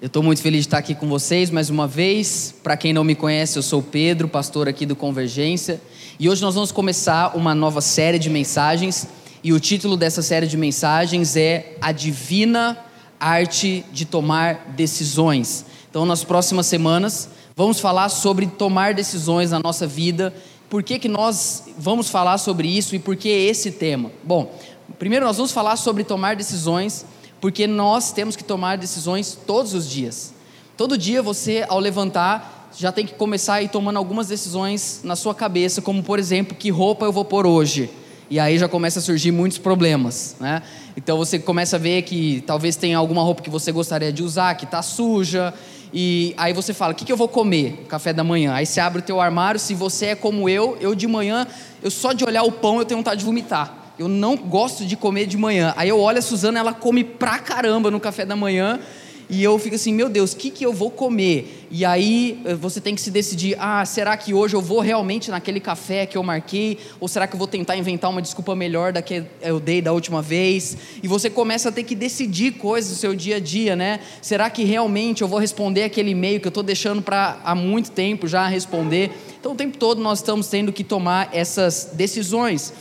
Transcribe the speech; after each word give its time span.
Eu 0.00 0.06
estou 0.06 0.22
muito 0.22 0.40
feliz 0.40 0.60
de 0.60 0.68
estar 0.68 0.78
aqui 0.78 0.94
com 0.94 1.06
vocês 1.06 1.50
mais 1.50 1.68
uma 1.68 1.86
vez. 1.86 2.54
Para 2.62 2.74
quem 2.74 2.90
não 2.90 3.04
me 3.04 3.14
conhece, 3.14 3.58
eu 3.58 3.62
sou 3.62 3.82
Pedro, 3.82 4.28
pastor 4.28 4.66
aqui 4.66 4.86
do 4.86 4.96
Convergência. 4.96 5.78
E 6.18 6.26
hoje 6.26 6.40
nós 6.40 6.54
vamos 6.54 6.72
começar 6.72 7.36
uma 7.36 7.54
nova 7.54 7.82
série 7.82 8.18
de 8.18 8.30
mensagens. 8.30 9.06
E 9.44 9.52
o 9.52 9.60
título 9.60 9.98
dessa 9.98 10.22
série 10.22 10.46
de 10.46 10.56
mensagens 10.56 11.36
é 11.36 11.76
A 11.82 11.92
Divina 11.92 12.78
Arte 13.20 13.84
de 13.92 14.06
Tomar 14.06 14.70
Decisões. 14.74 15.66
Então, 15.90 16.06
nas 16.06 16.24
próximas 16.24 16.64
semanas, 16.64 17.28
vamos 17.54 17.78
falar 17.78 18.08
sobre 18.08 18.46
tomar 18.46 18.94
decisões 18.94 19.50
na 19.50 19.58
nossa 19.58 19.86
vida. 19.86 20.32
Por 20.70 20.82
que, 20.82 20.98
que 20.98 21.08
nós 21.10 21.64
vamos 21.76 22.08
falar 22.08 22.38
sobre 22.38 22.66
isso 22.68 22.96
e 22.96 22.98
por 22.98 23.16
que 23.16 23.28
esse 23.28 23.70
tema? 23.70 24.10
Bom, 24.24 24.50
primeiro 24.98 25.26
nós 25.26 25.36
vamos 25.36 25.52
falar 25.52 25.76
sobre 25.76 26.04
tomar 26.04 26.36
decisões 26.36 27.04
porque 27.40 27.66
nós 27.66 28.12
temos 28.12 28.36
que 28.36 28.44
tomar 28.44 28.76
decisões 28.76 29.38
todos 29.46 29.72
os 29.74 29.88
dias. 29.88 30.32
Todo 30.76 30.96
dia 30.96 31.22
você, 31.22 31.64
ao 31.68 31.78
levantar, 31.78 32.68
já 32.76 32.92
tem 32.92 33.06
que 33.06 33.14
começar 33.14 33.54
a 33.54 33.62
ir 33.62 33.68
tomando 33.68 33.96
algumas 33.96 34.28
decisões 34.28 35.00
na 35.02 35.16
sua 35.16 35.34
cabeça, 35.34 35.82
como 35.82 36.02
por 36.02 36.18
exemplo, 36.18 36.56
que 36.56 36.70
roupa 36.70 37.04
eu 37.04 37.12
vou 37.12 37.24
pôr 37.24 37.46
hoje. 37.46 37.90
E 38.28 38.38
aí 38.38 38.58
já 38.58 38.68
começa 38.68 39.00
a 39.00 39.02
surgir 39.02 39.32
muitos 39.32 39.58
problemas, 39.58 40.36
né? 40.38 40.62
Então 40.96 41.16
você 41.16 41.38
começa 41.38 41.76
a 41.76 41.78
ver 41.78 42.02
que 42.02 42.44
talvez 42.46 42.76
tenha 42.76 42.96
alguma 42.96 43.22
roupa 43.22 43.42
que 43.42 43.50
você 43.50 43.72
gostaria 43.72 44.12
de 44.12 44.22
usar, 44.22 44.54
que 44.54 44.64
está 44.64 44.82
suja, 44.82 45.52
e 45.92 46.32
aí 46.36 46.52
você 46.52 46.72
fala, 46.72 46.92
o 46.92 46.94
que, 46.94 47.04
que 47.04 47.10
eu 47.10 47.16
vou 47.16 47.26
comer? 47.26 47.86
Café 47.88 48.12
da 48.12 48.22
manhã. 48.22 48.52
Aí 48.52 48.64
você 48.64 48.78
abre 48.78 49.00
o 49.00 49.02
teu 49.02 49.20
armário, 49.20 49.58
se 49.58 49.74
você 49.74 50.06
é 50.06 50.14
como 50.14 50.48
eu, 50.48 50.76
eu 50.80 50.94
de 50.94 51.08
manhã, 51.08 51.44
eu 51.82 51.90
só 51.90 52.12
de 52.12 52.24
olhar 52.24 52.44
o 52.44 52.52
pão 52.52 52.78
eu 52.78 52.84
tenho 52.84 52.98
vontade 52.98 53.18
de 53.18 53.26
vomitar 53.26 53.79
eu 54.00 54.08
não 54.08 54.34
gosto 54.34 54.86
de 54.86 54.96
comer 54.96 55.26
de 55.26 55.36
manhã. 55.36 55.74
Aí 55.76 55.90
eu 55.90 56.00
olho 56.00 56.18
a 56.18 56.22
Suzana, 56.22 56.58
ela 56.58 56.72
come 56.72 57.04
pra 57.04 57.38
caramba 57.38 57.90
no 57.90 58.00
café 58.00 58.24
da 58.24 58.34
manhã. 58.34 58.80
E 59.28 59.44
eu 59.44 59.58
fico 59.58 59.74
assim, 59.74 59.92
meu 59.92 60.08
Deus, 60.08 60.32
o 60.32 60.36
que, 60.38 60.50
que 60.50 60.64
eu 60.64 60.72
vou 60.72 60.90
comer? 60.90 61.68
E 61.70 61.84
aí 61.84 62.40
eh, 62.46 62.54
você 62.54 62.80
tem 62.80 62.94
que 62.94 63.00
se 63.02 63.10
decidir: 63.10 63.58
ah, 63.60 63.84
será 63.84 64.16
que 64.16 64.32
hoje 64.32 64.56
eu 64.56 64.62
vou 64.62 64.80
realmente 64.80 65.30
naquele 65.30 65.60
café 65.60 66.06
que 66.06 66.16
eu 66.16 66.22
marquei? 66.22 66.78
Ou 66.98 67.08
será 67.08 67.26
que 67.26 67.34
eu 67.34 67.38
vou 67.38 67.46
tentar 67.46 67.76
inventar 67.76 68.10
uma 68.10 68.22
desculpa 68.22 68.56
melhor 68.56 68.90
da 68.90 69.02
que 69.02 69.22
eu 69.42 69.60
dei 69.60 69.82
da 69.82 69.92
última 69.92 70.22
vez? 70.22 70.78
E 71.02 71.06
você 71.06 71.28
começa 71.28 71.68
a 71.68 71.72
ter 71.72 71.84
que 71.84 71.94
decidir 71.94 72.52
coisas 72.52 72.90
do 72.90 72.96
seu 72.96 73.14
dia 73.14 73.36
a 73.36 73.38
dia, 73.38 73.76
né? 73.76 74.00
Será 74.22 74.48
que 74.48 74.64
realmente 74.64 75.20
eu 75.20 75.28
vou 75.28 75.38
responder 75.38 75.82
aquele 75.82 76.12
e-mail 76.12 76.40
que 76.40 76.46
eu 76.46 76.50
estou 76.50 76.62
deixando 76.62 77.02
para 77.02 77.38
há 77.44 77.54
muito 77.54 77.90
tempo 77.90 78.26
já 78.26 78.46
responder? 78.48 79.10
Então 79.38 79.52
o 79.52 79.54
tempo 79.54 79.76
todo 79.76 80.00
nós 80.00 80.20
estamos 80.20 80.48
tendo 80.48 80.72
que 80.72 80.82
tomar 80.82 81.28
essas 81.32 81.90
decisões. 81.92 82.72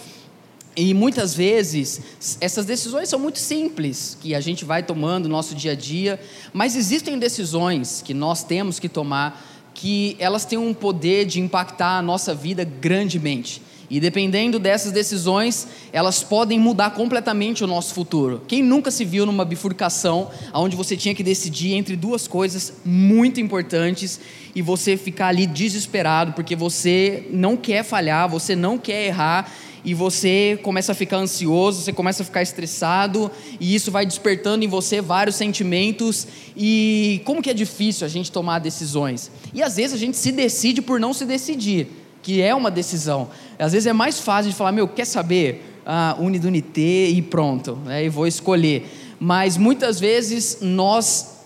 E 0.82 0.94
muitas 0.94 1.36
vezes 1.36 2.00
essas 2.40 2.66
decisões 2.66 3.10
são 3.10 3.20
muito 3.20 3.38
simples, 3.38 4.18
que 4.22 4.34
a 4.34 4.40
gente 4.40 4.64
vai 4.64 4.82
tomando 4.82 5.28
no 5.28 5.36
nosso 5.36 5.54
dia 5.54 5.74
a 5.74 5.76
dia, 5.76 6.18
mas 6.54 6.74
existem 6.74 7.20
decisões 7.20 8.02
que 8.02 8.14
nós 8.14 8.46
temos 8.46 8.80
que 8.80 8.88
tomar 8.88 9.46
que 9.74 10.16
elas 10.20 10.46
têm 10.46 10.58
um 10.58 10.74
poder 10.74 11.26
de 11.26 11.42
impactar 11.42 11.98
a 11.98 12.02
nossa 12.02 12.34
vida 12.34 12.64
grandemente. 12.64 13.62
E 13.90 14.00
dependendo 14.00 14.58
dessas 14.58 14.94
decisões, 14.94 15.68
elas 15.92 16.24
podem 16.24 16.58
mudar 16.58 16.92
completamente 16.92 17.62
o 17.62 17.68
nosso 17.68 17.94
futuro. 17.94 18.44
Quem 18.48 18.64
nunca 18.64 18.90
se 18.90 19.04
viu 19.04 19.26
numa 19.26 19.44
bifurcação 19.44 20.30
onde 20.54 20.78
você 20.78 20.96
tinha 20.96 21.16
que 21.16 21.24
decidir 21.24 21.74
entre 21.74 21.98
duas 21.98 22.26
coisas 22.26 22.74
muito 22.86 23.42
importantes 23.42 24.18
e 24.56 24.62
você 24.62 24.96
ficar 24.96 25.28
ali 25.28 25.46
desesperado 25.46 26.34
porque 26.34 26.56
você 26.56 27.28
não 27.32 27.58
quer 27.58 27.84
falhar, 27.84 28.30
você 28.30 28.56
não 28.56 28.78
quer 28.78 29.08
errar 29.08 29.52
e 29.84 29.94
você 29.94 30.60
começa 30.62 30.92
a 30.92 30.96
ficar 30.96 31.18
ansioso, 31.18 31.82
você 31.82 31.94
começa 31.94 32.24
a 32.24 32.26
ficar 32.26 32.42
estressado, 32.42 33.32
e 33.60 33.74
isso 33.74 33.92
vai 33.92 34.06
despertando 34.06 34.64
em 34.66 34.68
você 34.68 35.02
vários 35.02 35.36
sentimentos. 35.36 36.28
E 36.56 37.22
como 37.26 37.42
que 37.42 37.50
é 37.50 37.54
difícil 37.54 38.06
a 38.06 38.10
gente 38.10 38.32
tomar 38.32 38.60
decisões? 38.60 39.32
E 39.54 39.64
às 39.64 39.78
vezes 39.78 39.94
a 39.94 39.98
gente 39.98 40.18
se 40.18 40.32
decide 40.32 40.82
por 40.82 41.00
não 41.00 41.14
se 41.14 41.26
decidir, 41.26 41.88
que 42.22 42.42
é 42.42 42.54
uma 42.54 42.70
decisão. 42.70 43.30
Às 43.58 43.72
vezes 43.72 43.88
é 43.88 43.94
mais 43.94 44.20
fácil 44.20 44.52
de 44.52 44.58
falar, 44.58 44.72
meu, 44.72 44.88
quer 44.88 45.06
saber? 45.06 45.66
Ah, 45.86 46.16
unidunité 46.20 47.08
e 47.08 47.22
pronto, 47.22 47.76
né, 47.78 48.06
e 48.06 48.10
vou 48.10 48.28
escolher. 48.28 48.86
Mas 49.20 49.58
muitas 49.58 50.00
vezes 50.00 50.60
nós 50.62 51.40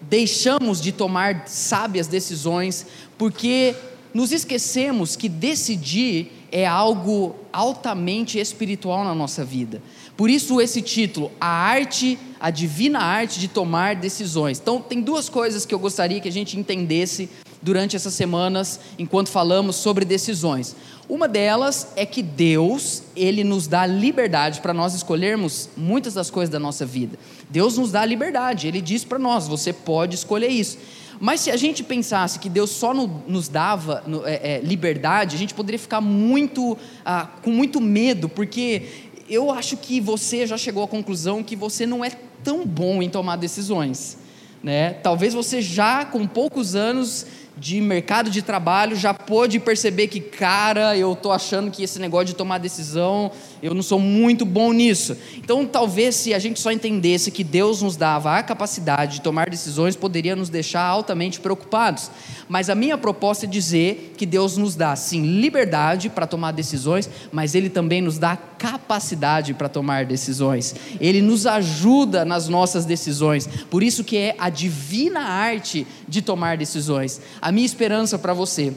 deixamos 0.00 0.80
de 0.80 0.92
tomar 0.92 1.44
sábias 1.46 2.06
decisões 2.06 2.86
porque 3.16 3.74
nos 4.12 4.32
esquecemos 4.32 5.14
que 5.14 5.28
decidir 5.28 6.39
é 6.52 6.66
algo 6.66 7.34
altamente 7.52 8.38
espiritual 8.38 9.04
na 9.04 9.14
nossa 9.14 9.44
vida. 9.44 9.82
Por 10.16 10.28
isso 10.28 10.60
esse 10.60 10.82
título, 10.82 11.30
a 11.40 11.46
arte, 11.46 12.18
a 12.38 12.50
divina 12.50 12.98
arte 12.98 13.40
de 13.40 13.48
tomar 13.48 13.96
decisões. 13.96 14.58
Então 14.58 14.80
tem 14.80 15.00
duas 15.00 15.28
coisas 15.28 15.64
que 15.64 15.74
eu 15.74 15.78
gostaria 15.78 16.20
que 16.20 16.28
a 16.28 16.32
gente 16.32 16.58
entendesse 16.58 17.28
durante 17.62 17.94
essas 17.94 18.14
semanas, 18.14 18.80
enquanto 18.98 19.28
falamos 19.28 19.76
sobre 19.76 20.04
decisões. 20.04 20.74
Uma 21.08 21.26
delas 21.26 21.88
é 21.96 22.06
que 22.06 22.22
Deus, 22.22 23.02
ele 23.16 23.42
nos 23.44 23.66
dá 23.66 23.84
liberdade 23.84 24.60
para 24.60 24.72
nós 24.72 24.94
escolhermos 24.94 25.68
muitas 25.76 26.14
das 26.14 26.30
coisas 26.30 26.50
da 26.50 26.58
nossa 26.58 26.86
vida. 26.86 27.18
Deus 27.50 27.76
nos 27.76 27.90
dá 27.90 28.04
liberdade, 28.04 28.68
ele 28.68 28.80
diz 28.80 29.04
para 29.04 29.18
nós, 29.18 29.48
você 29.48 29.72
pode 29.72 30.14
escolher 30.14 30.48
isso. 30.48 30.78
Mas 31.20 31.42
se 31.42 31.50
a 31.50 31.56
gente 31.56 31.84
pensasse 31.84 32.38
que 32.38 32.48
Deus 32.48 32.70
só 32.70 32.94
no, 32.94 33.22
nos 33.28 33.46
dava 33.46 34.02
no, 34.06 34.26
é, 34.26 34.54
é, 34.54 34.60
liberdade, 34.60 35.36
a 35.36 35.38
gente 35.38 35.52
poderia 35.52 35.78
ficar 35.78 36.00
muito, 36.00 36.78
ah, 37.04 37.28
com 37.42 37.50
muito 37.50 37.78
medo, 37.78 38.26
porque 38.26 38.84
eu 39.28 39.50
acho 39.50 39.76
que 39.76 40.00
você 40.00 40.46
já 40.46 40.56
chegou 40.56 40.82
à 40.82 40.88
conclusão 40.88 41.42
que 41.42 41.54
você 41.54 41.84
não 41.84 42.02
é 42.02 42.10
tão 42.42 42.66
bom 42.66 43.02
em 43.02 43.10
tomar 43.10 43.36
decisões. 43.36 44.16
Né? 44.62 44.94
Talvez 44.94 45.34
você 45.34 45.60
já, 45.60 46.06
com 46.06 46.26
poucos 46.26 46.74
anos, 46.74 47.26
de 47.60 47.78
mercado 47.78 48.30
de 48.30 48.40
trabalho 48.40 48.96
já 48.96 49.12
pôde 49.12 49.60
perceber 49.60 50.08
que, 50.08 50.20
cara, 50.20 50.96
eu 50.96 51.12
estou 51.12 51.30
achando 51.30 51.70
que 51.70 51.82
esse 51.82 51.98
negócio 51.98 52.28
de 52.28 52.34
tomar 52.34 52.56
decisão, 52.56 53.30
eu 53.62 53.74
não 53.74 53.82
sou 53.82 53.98
muito 53.98 54.44
bom 54.44 54.72
nisso. 54.72 55.16
Então, 55.36 55.66
talvez 55.66 56.14
se 56.14 56.32
a 56.32 56.38
gente 56.38 56.58
só 56.58 56.72
entendesse 56.72 57.30
que 57.30 57.44
Deus 57.44 57.82
nos 57.82 57.96
dava 57.96 58.36
a 58.36 58.42
capacidade 58.42 59.14
de 59.14 59.20
tomar 59.20 59.50
decisões, 59.50 59.96
poderia 59.96 60.34
nos 60.34 60.48
deixar 60.48 60.82
altamente 60.82 61.40
preocupados. 61.40 62.10
Mas 62.48 62.70
a 62.70 62.74
minha 62.74 62.96
proposta 62.96 63.46
é 63.46 63.48
dizer 63.48 64.14
que 64.16 64.24
Deus 64.24 64.56
nos 64.56 64.74
dá, 64.74 64.96
sim, 64.96 65.40
liberdade 65.40 66.08
para 66.08 66.26
tomar 66.26 66.52
decisões, 66.52 67.08
mas 67.30 67.54
Ele 67.54 67.68
também 67.68 68.00
nos 68.00 68.18
dá 68.18 68.36
capacidade 68.36 69.54
para 69.54 69.68
tomar 69.68 70.04
decisões. 70.04 70.74
Ele 71.00 71.20
nos 71.20 71.46
ajuda 71.46 72.24
nas 72.24 72.48
nossas 72.48 72.84
decisões. 72.84 73.46
Por 73.70 73.82
isso 73.82 74.02
que 74.02 74.16
é 74.16 74.34
a 74.38 74.48
divina 74.48 75.20
arte 75.20 75.86
de 76.08 76.22
tomar 76.22 76.56
decisões. 76.56 77.20
A 77.40 77.52
minha 77.52 77.66
esperança 77.66 78.18
para 78.18 78.32
você 78.32 78.72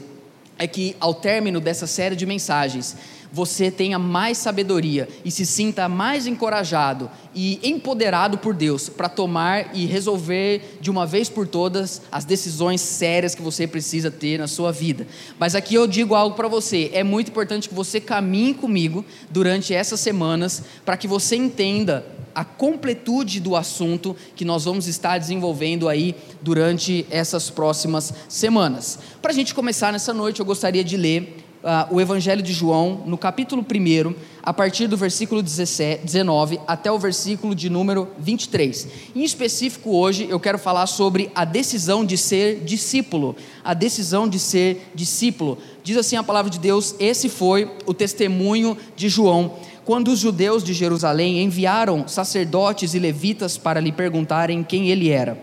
é 0.58 0.66
que 0.66 0.96
ao 1.00 1.14
término 1.14 1.60
dessa 1.60 1.86
série 1.86 2.14
de 2.14 2.24
mensagens, 2.26 2.96
você 3.34 3.68
tenha 3.68 3.98
mais 3.98 4.38
sabedoria 4.38 5.08
e 5.24 5.30
se 5.30 5.44
sinta 5.44 5.88
mais 5.88 6.24
encorajado 6.24 7.10
e 7.34 7.58
empoderado 7.64 8.38
por 8.38 8.54
Deus 8.54 8.88
para 8.88 9.08
tomar 9.08 9.74
e 9.74 9.86
resolver 9.86 10.78
de 10.80 10.88
uma 10.88 11.04
vez 11.04 11.28
por 11.28 11.48
todas 11.48 12.00
as 12.12 12.24
decisões 12.24 12.80
sérias 12.80 13.34
que 13.34 13.42
você 13.42 13.66
precisa 13.66 14.08
ter 14.08 14.38
na 14.38 14.46
sua 14.46 14.70
vida. 14.70 15.04
Mas 15.36 15.56
aqui 15.56 15.74
eu 15.74 15.88
digo 15.88 16.14
algo 16.14 16.36
para 16.36 16.46
você: 16.46 16.90
é 16.94 17.02
muito 17.02 17.32
importante 17.32 17.68
que 17.68 17.74
você 17.74 18.00
caminhe 18.00 18.54
comigo 18.54 19.04
durante 19.28 19.74
essas 19.74 19.98
semanas 19.98 20.62
para 20.84 20.96
que 20.96 21.08
você 21.08 21.34
entenda 21.34 22.06
a 22.32 22.44
completude 22.44 23.40
do 23.40 23.56
assunto 23.56 24.16
que 24.36 24.44
nós 24.44 24.64
vamos 24.64 24.86
estar 24.86 25.18
desenvolvendo 25.18 25.88
aí 25.88 26.14
durante 26.40 27.04
essas 27.10 27.50
próximas 27.50 28.12
semanas. 28.28 28.98
Para 29.20 29.32
a 29.32 29.34
gente 29.34 29.54
começar 29.54 29.92
nessa 29.92 30.12
noite, 30.12 30.38
eu 30.40 30.46
gostaria 30.46 30.84
de 30.84 30.96
ler 30.96 31.43
uh, 31.64 31.94
o 31.94 32.00
Evangelho 32.00 32.42
de 32.42 32.52
João, 32.52 33.02
no 33.06 33.16
capítulo 33.16 33.64
1, 33.64 34.14
a 34.42 34.52
partir 34.52 34.86
do 34.86 34.96
versículo 34.96 35.42
17, 35.42 36.04
19 36.04 36.60
até 36.66 36.92
o 36.92 36.98
versículo 36.98 37.54
de 37.54 37.70
número 37.70 38.06
23. 38.18 38.88
Em 39.16 39.24
específico, 39.24 39.96
hoje, 39.96 40.26
eu 40.28 40.38
quero 40.38 40.58
falar 40.58 40.86
sobre 40.86 41.30
a 41.34 41.44
decisão 41.44 42.04
de 42.04 42.18
ser 42.18 42.60
discípulo. 42.60 43.34
A 43.64 43.72
decisão 43.72 44.28
de 44.28 44.38
ser 44.38 44.90
discípulo. 44.94 45.56
Diz 45.82 45.96
assim 45.96 46.16
a 46.16 46.22
palavra 46.22 46.50
de 46.50 46.58
Deus: 46.58 46.94
esse 47.00 47.28
foi 47.28 47.70
o 47.86 47.94
testemunho 47.94 48.76
de 48.94 49.08
João 49.08 49.52
quando 49.84 50.08
os 50.08 50.18
judeus 50.18 50.64
de 50.64 50.72
Jerusalém 50.72 51.42
enviaram 51.42 52.08
sacerdotes 52.08 52.94
e 52.94 52.98
levitas 52.98 53.58
para 53.58 53.80
lhe 53.80 53.92
perguntarem 53.92 54.62
quem 54.62 54.88
ele 54.88 55.10
era. 55.10 55.38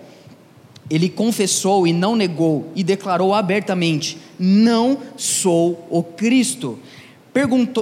Ele 0.91 1.07
confessou 1.07 1.87
e 1.87 1.93
não 1.93 2.17
negou, 2.17 2.69
e 2.75 2.83
declarou 2.83 3.33
abertamente: 3.33 4.17
Não 4.37 4.97
sou 5.15 5.87
o 5.89 6.03
Cristo. 6.03 6.77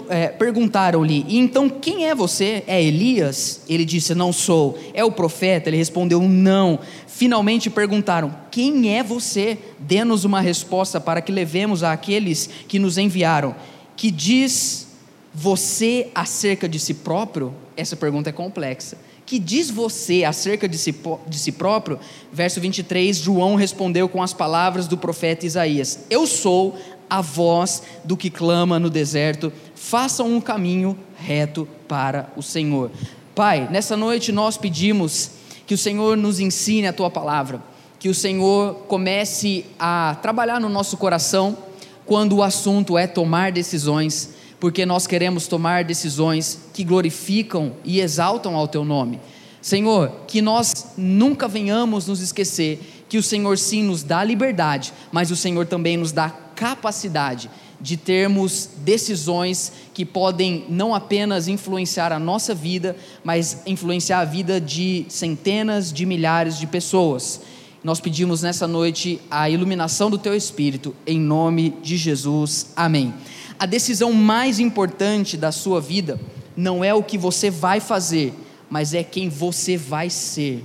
É, 0.09 0.27
Perguntaram-lhe: 0.27 1.25
Então 1.27 1.67
quem 1.67 2.05
é 2.05 2.13
você? 2.13 2.63
É 2.67 2.81
Elias? 2.81 3.63
Ele 3.67 3.83
disse: 3.83 4.13
Não 4.13 4.31
sou. 4.31 4.77
É 4.93 5.03
o 5.03 5.11
profeta? 5.11 5.69
Ele 5.69 5.77
respondeu: 5.77 6.21
Não. 6.21 6.77
Finalmente 7.07 7.67
perguntaram: 7.67 8.31
Quem 8.51 8.95
é 8.95 9.01
você? 9.01 9.57
Dê-nos 9.79 10.23
uma 10.23 10.39
resposta 10.39 11.01
para 11.01 11.19
que 11.19 11.31
levemos 11.31 11.81
àqueles 11.81 12.47
que 12.67 12.77
nos 12.77 12.99
enviaram. 12.99 13.55
Que 13.95 14.11
diz 14.11 14.87
você 15.33 16.09
acerca 16.13 16.69
de 16.69 16.79
si 16.79 16.93
próprio? 16.93 17.55
Essa 17.75 17.95
pergunta 17.95 18.29
é 18.29 18.33
complexa. 18.33 19.08
Que 19.29 19.37
diz 19.37 19.69
você 19.69 20.23
acerca 20.23 20.67
de 20.67 20.75
si, 20.75 20.91
de 21.27 21.37
si 21.37 21.51
próprio? 21.51 21.99
Verso 22.33 22.59
23, 22.59 23.15
João 23.15 23.53
respondeu 23.53 24.09
com 24.09 24.23
as 24.23 24.33
palavras 24.33 24.87
do 24.87 24.97
profeta 24.97 25.45
Isaías: 25.45 25.99
Eu 26.09 26.25
sou 26.25 26.75
a 27.07 27.21
voz 27.21 27.83
do 28.03 28.17
que 28.17 28.31
clama 28.31 28.79
no 28.79 28.89
deserto, 28.89 29.53
façam 29.75 30.35
um 30.35 30.41
caminho 30.41 30.97
reto 31.15 31.67
para 31.87 32.33
o 32.35 32.41
Senhor. 32.41 32.89
Pai, 33.35 33.69
nessa 33.69 33.95
noite 33.95 34.31
nós 34.31 34.57
pedimos 34.57 35.29
que 35.67 35.75
o 35.75 35.77
Senhor 35.77 36.17
nos 36.17 36.39
ensine 36.39 36.87
a 36.87 36.93
tua 36.93 37.11
palavra, 37.11 37.61
que 37.99 38.09
o 38.09 38.15
Senhor 38.15 38.77
comece 38.87 39.63
a 39.77 40.17
trabalhar 40.23 40.59
no 40.59 40.69
nosso 40.69 40.97
coração 40.97 41.55
quando 42.03 42.37
o 42.37 42.41
assunto 42.41 42.97
é 42.97 43.05
tomar 43.05 43.51
decisões 43.51 44.38
porque 44.59 44.85
nós 44.85 45.07
queremos 45.07 45.47
tomar 45.47 45.83
decisões 45.83 46.59
que 46.73 46.83
glorificam 46.83 47.73
e 47.85 48.01
exaltam 48.01 48.55
ao 48.55 48.67
teu 48.67 48.83
nome. 48.83 49.19
Senhor, 49.61 50.11
que 50.27 50.41
nós 50.41 50.93
nunca 50.97 51.47
venhamos 51.47 52.07
nos 52.07 52.21
esquecer 52.21 52.79
que 53.07 53.17
o 53.17 53.23
Senhor 53.23 53.57
sim 53.57 53.83
nos 53.83 54.03
dá 54.03 54.23
liberdade, 54.23 54.93
mas 55.11 55.31
o 55.31 55.35
Senhor 55.35 55.65
também 55.65 55.97
nos 55.97 56.11
dá 56.11 56.29
capacidade 56.29 57.49
de 57.81 57.95
termos 57.95 58.69
decisões 58.77 59.71
que 59.93 60.05
podem 60.05 60.65
não 60.69 60.93
apenas 60.93 61.47
influenciar 61.47 62.11
a 62.11 62.19
nossa 62.19 62.53
vida, 62.53 62.95
mas 63.23 63.63
influenciar 63.65 64.19
a 64.19 64.25
vida 64.25 64.59
de 64.59 65.05
centenas 65.07 65.91
de 65.91 66.05
milhares 66.05 66.57
de 66.57 66.67
pessoas. 66.67 67.41
Nós 67.81 68.01
pedimos 68.01 68.41
nessa 68.41 68.67
noite 68.67 69.21
a 69.31 69.49
iluminação 69.49 70.09
do 70.09 70.17
teu 70.17 70.35
espírito, 70.35 70.93
em 71.07 71.17
nome 71.17 71.73
de 71.81 71.95
Jesus. 71.95 72.67
Amém 72.75 73.13
a 73.59 73.65
decisão 73.65 74.13
mais 74.13 74.57
importante 74.57 75.35
da 75.35 75.51
sua 75.51 75.81
vida 75.81 76.17
não 76.55 76.81
é 76.81 76.93
o 76.93 77.03
que 77.03 77.17
você 77.17 77.51
vai 77.51 77.81
fazer, 77.81 78.33
mas 78.69 78.93
é 78.93 79.03
quem 79.03 79.27
você 79.27 79.75
vai 79.75 80.09
ser. 80.09 80.63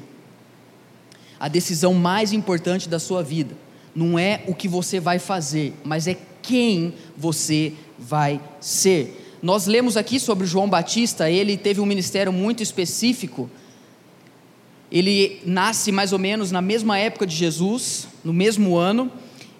A 1.38 1.48
decisão 1.48 1.92
mais 1.92 2.32
importante 2.32 2.88
da 2.88 3.00
sua 3.00 3.22
vida 3.22 3.56
não 3.94 4.16
é 4.16 4.44
o 4.46 4.54
que 4.54 4.68
você 4.68 5.00
vai 5.00 5.18
fazer, 5.18 5.74
mas 5.84 6.06
é 6.06 6.16
quem 6.40 6.94
você 7.16 7.72
vai 7.98 8.40
ser. 8.60 9.38
Nós 9.42 9.66
lemos 9.66 9.96
aqui 9.96 10.20
sobre 10.20 10.46
João 10.46 10.68
Batista, 10.68 11.28
ele 11.28 11.56
teve 11.56 11.80
um 11.80 11.86
ministério 11.86 12.32
muito 12.32 12.62
específico. 12.62 13.50
Ele 14.90 15.40
nasce 15.44 15.90
mais 15.90 16.12
ou 16.12 16.18
menos 16.18 16.52
na 16.52 16.62
mesma 16.62 16.96
época 16.96 17.26
de 17.26 17.34
Jesus, 17.34 18.06
no 18.24 18.32
mesmo 18.32 18.76
ano, 18.76 19.10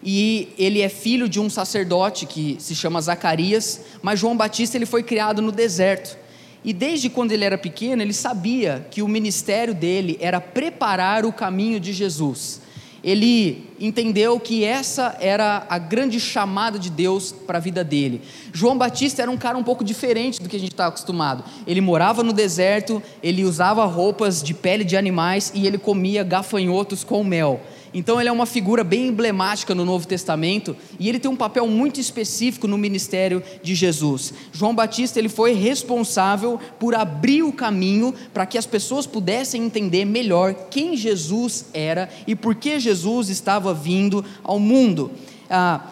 e 0.04 0.52
ele 0.58 0.82
é 0.82 0.88
filho 0.90 1.28
de 1.28 1.40
um 1.40 1.48
sacerdote 1.48 2.26
que 2.26 2.56
se 2.60 2.74
chama 2.74 3.00
Zacarias, 3.00 3.80
mas 4.02 4.20
João 4.20 4.36
Batista 4.36 4.76
ele 4.76 4.84
foi 4.84 5.02
criado 5.02 5.40
no 5.40 5.50
deserto. 5.50 6.18
E 6.62 6.72
desde 6.72 7.08
quando 7.08 7.32
ele 7.32 7.44
era 7.44 7.56
pequeno, 7.56 8.02
ele 8.02 8.12
sabia 8.12 8.86
que 8.90 9.00
o 9.00 9.08
ministério 9.08 9.74
dele 9.74 10.18
era 10.20 10.40
preparar 10.40 11.24
o 11.24 11.32
caminho 11.32 11.80
de 11.80 11.92
Jesus. 11.92 12.60
Ele 13.02 13.68
entendeu 13.78 14.40
que 14.40 14.64
essa 14.64 15.14
era 15.20 15.66
a 15.68 15.78
grande 15.78 16.18
chamada 16.18 16.78
de 16.78 16.88
Deus 16.88 17.32
para 17.32 17.58
a 17.58 17.60
vida 17.60 17.84
dele. 17.84 18.22
João 18.50 18.78
Batista 18.78 19.20
era 19.20 19.30
um 19.30 19.36
cara 19.36 19.58
um 19.58 19.62
pouco 19.62 19.84
diferente 19.84 20.42
do 20.42 20.48
que 20.48 20.56
a 20.56 20.60
gente 20.60 20.72
está 20.72 20.86
acostumado. 20.86 21.44
Ele 21.66 21.82
morava 21.82 22.22
no 22.22 22.32
deserto, 22.32 23.02
ele 23.22 23.44
usava 23.44 23.84
roupas 23.84 24.42
de 24.42 24.54
pele 24.54 24.84
de 24.84 24.96
animais 24.96 25.52
e 25.54 25.66
ele 25.66 25.76
comia 25.76 26.24
gafanhotos 26.24 27.04
com 27.04 27.22
mel. 27.22 27.60
Então 27.94 28.20
ele 28.20 28.28
é 28.28 28.32
uma 28.32 28.44
figura 28.44 28.82
bem 28.82 29.06
emblemática 29.06 29.72
no 29.72 29.84
Novo 29.84 30.04
Testamento 30.06 30.76
e 30.98 31.08
ele 31.08 31.20
tem 31.20 31.30
um 31.30 31.36
papel 31.36 31.68
muito 31.68 32.00
específico 32.00 32.66
no 32.66 32.76
ministério 32.76 33.40
de 33.62 33.72
Jesus. 33.72 34.34
João 34.52 34.74
Batista 34.74 35.20
ele 35.20 35.28
foi 35.28 35.54
responsável 35.54 36.58
por 36.80 36.96
abrir 36.96 37.44
o 37.44 37.52
caminho 37.52 38.12
para 38.32 38.46
que 38.46 38.58
as 38.58 38.66
pessoas 38.66 39.06
pudessem 39.06 39.64
entender 39.64 40.04
melhor 40.04 40.54
quem 40.70 40.96
Jesus 40.96 41.66
era 41.72 42.10
e 42.26 42.34
por 42.34 42.56
que 42.56 42.80
Jesus 42.80 43.28
estava 43.28 43.72
vindo 43.72 44.24
ao 44.42 44.58
mundo. 44.58 45.12
Ah, 45.48 45.86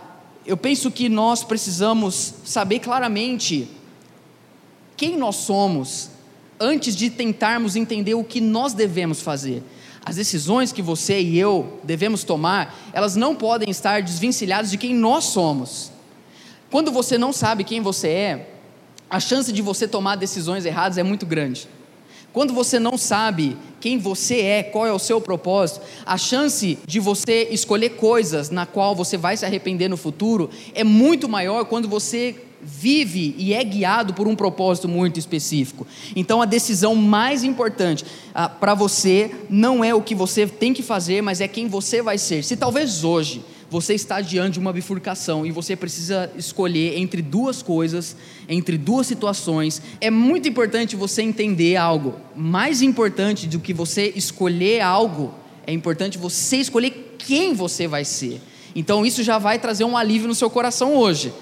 eu 0.44 0.56
penso 0.56 0.90
que 0.90 1.08
nós 1.08 1.44
precisamos 1.44 2.34
saber 2.44 2.80
claramente 2.80 3.68
quem 4.96 5.16
nós 5.16 5.36
somos 5.36 6.10
antes 6.58 6.96
de 6.96 7.10
tentarmos 7.10 7.76
entender 7.76 8.14
o 8.14 8.24
que 8.24 8.40
nós 8.40 8.72
devemos 8.72 9.20
fazer. 9.20 9.62
As 10.04 10.16
decisões 10.16 10.72
que 10.72 10.82
você 10.82 11.20
e 11.20 11.38
eu 11.38 11.80
devemos 11.84 12.24
tomar, 12.24 12.90
elas 12.92 13.14
não 13.14 13.34
podem 13.34 13.70
estar 13.70 14.02
desvencilhadas 14.02 14.70
de 14.70 14.78
quem 14.78 14.94
nós 14.94 15.24
somos. 15.24 15.92
Quando 16.70 16.90
você 16.90 17.16
não 17.16 17.32
sabe 17.32 17.64
quem 17.64 17.80
você 17.80 18.08
é, 18.08 18.50
a 19.08 19.20
chance 19.20 19.52
de 19.52 19.62
você 19.62 19.86
tomar 19.86 20.16
decisões 20.16 20.64
erradas 20.64 20.98
é 20.98 21.02
muito 21.02 21.26
grande. 21.26 21.68
Quando 22.32 22.54
você 22.54 22.78
não 22.78 22.96
sabe 22.96 23.56
quem 23.78 23.98
você 23.98 24.40
é, 24.40 24.62
qual 24.62 24.86
é 24.86 24.92
o 24.92 24.98
seu 24.98 25.20
propósito, 25.20 25.82
a 26.06 26.16
chance 26.16 26.78
de 26.86 26.98
você 26.98 27.48
escolher 27.50 27.90
coisas 27.90 28.48
na 28.48 28.64
qual 28.64 28.96
você 28.96 29.18
vai 29.18 29.36
se 29.36 29.44
arrepender 29.44 29.88
no 29.88 29.98
futuro 29.98 30.48
é 30.74 30.82
muito 30.82 31.28
maior 31.28 31.66
quando 31.66 31.86
você 31.86 32.36
vive 32.62 33.34
e 33.36 33.52
é 33.52 33.64
guiado 33.64 34.14
por 34.14 34.28
um 34.28 34.36
propósito 34.36 34.88
muito 34.88 35.18
específico. 35.18 35.86
Então 36.14 36.40
a 36.40 36.44
decisão 36.44 36.94
mais 36.94 37.42
importante 37.42 38.04
ah, 38.34 38.48
para 38.48 38.74
você 38.74 39.30
não 39.50 39.82
é 39.82 39.94
o 39.94 40.00
que 40.00 40.14
você 40.14 40.46
tem 40.46 40.72
que 40.72 40.82
fazer, 40.82 41.22
mas 41.22 41.40
é 41.40 41.48
quem 41.48 41.66
você 41.66 42.00
vai 42.00 42.18
ser. 42.18 42.44
Se 42.44 42.56
talvez 42.56 43.02
hoje 43.02 43.44
você 43.68 43.94
está 43.94 44.20
diante 44.20 44.54
de 44.54 44.58
uma 44.60 44.72
bifurcação 44.72 45.46
e 45.46 45.50
você 45.50 45.74
precisa 45.74 46.30
escolher 46.36 46.98
entre 46.98 47.22
duas 47.22 47.62
coisas, 47.62 48.14
entre 48.46 48.76
duas 48.76 49.06
situações, 49.06 49.80
é 49.98 50.10
muito 50.10 50.46
importante 50.46 50.94
você 50.94 51.22
entender 51.22 51.76
algo. 51.76 52.14
Mais 52.36 52.82
importante 52.82 53.46
do 53.46 53.58
que 53.58 53.72
você 53.72 54.12
escolher 54.14 54.82
algo, 54.82 55.32
é 55.66 55.72
importante 55.72 56.18
você 56.18 56.58
escolher 56.58 57.16
quem 57.18 57.54
você 57.54 57.88
vai 57.88 58.04
ser. 58.04 58.42
Então 58.74 59.06
isso 59.06 59.22
já 59.22 59.38
vai 59.38 59.58
trazer 59.58 59.84
um 59.84 59.96
alívio 59.96 60.28
no 60.28 60.34
seu 60.34 60.50
coração 60.50 60.94
hoje. 60.94 61.32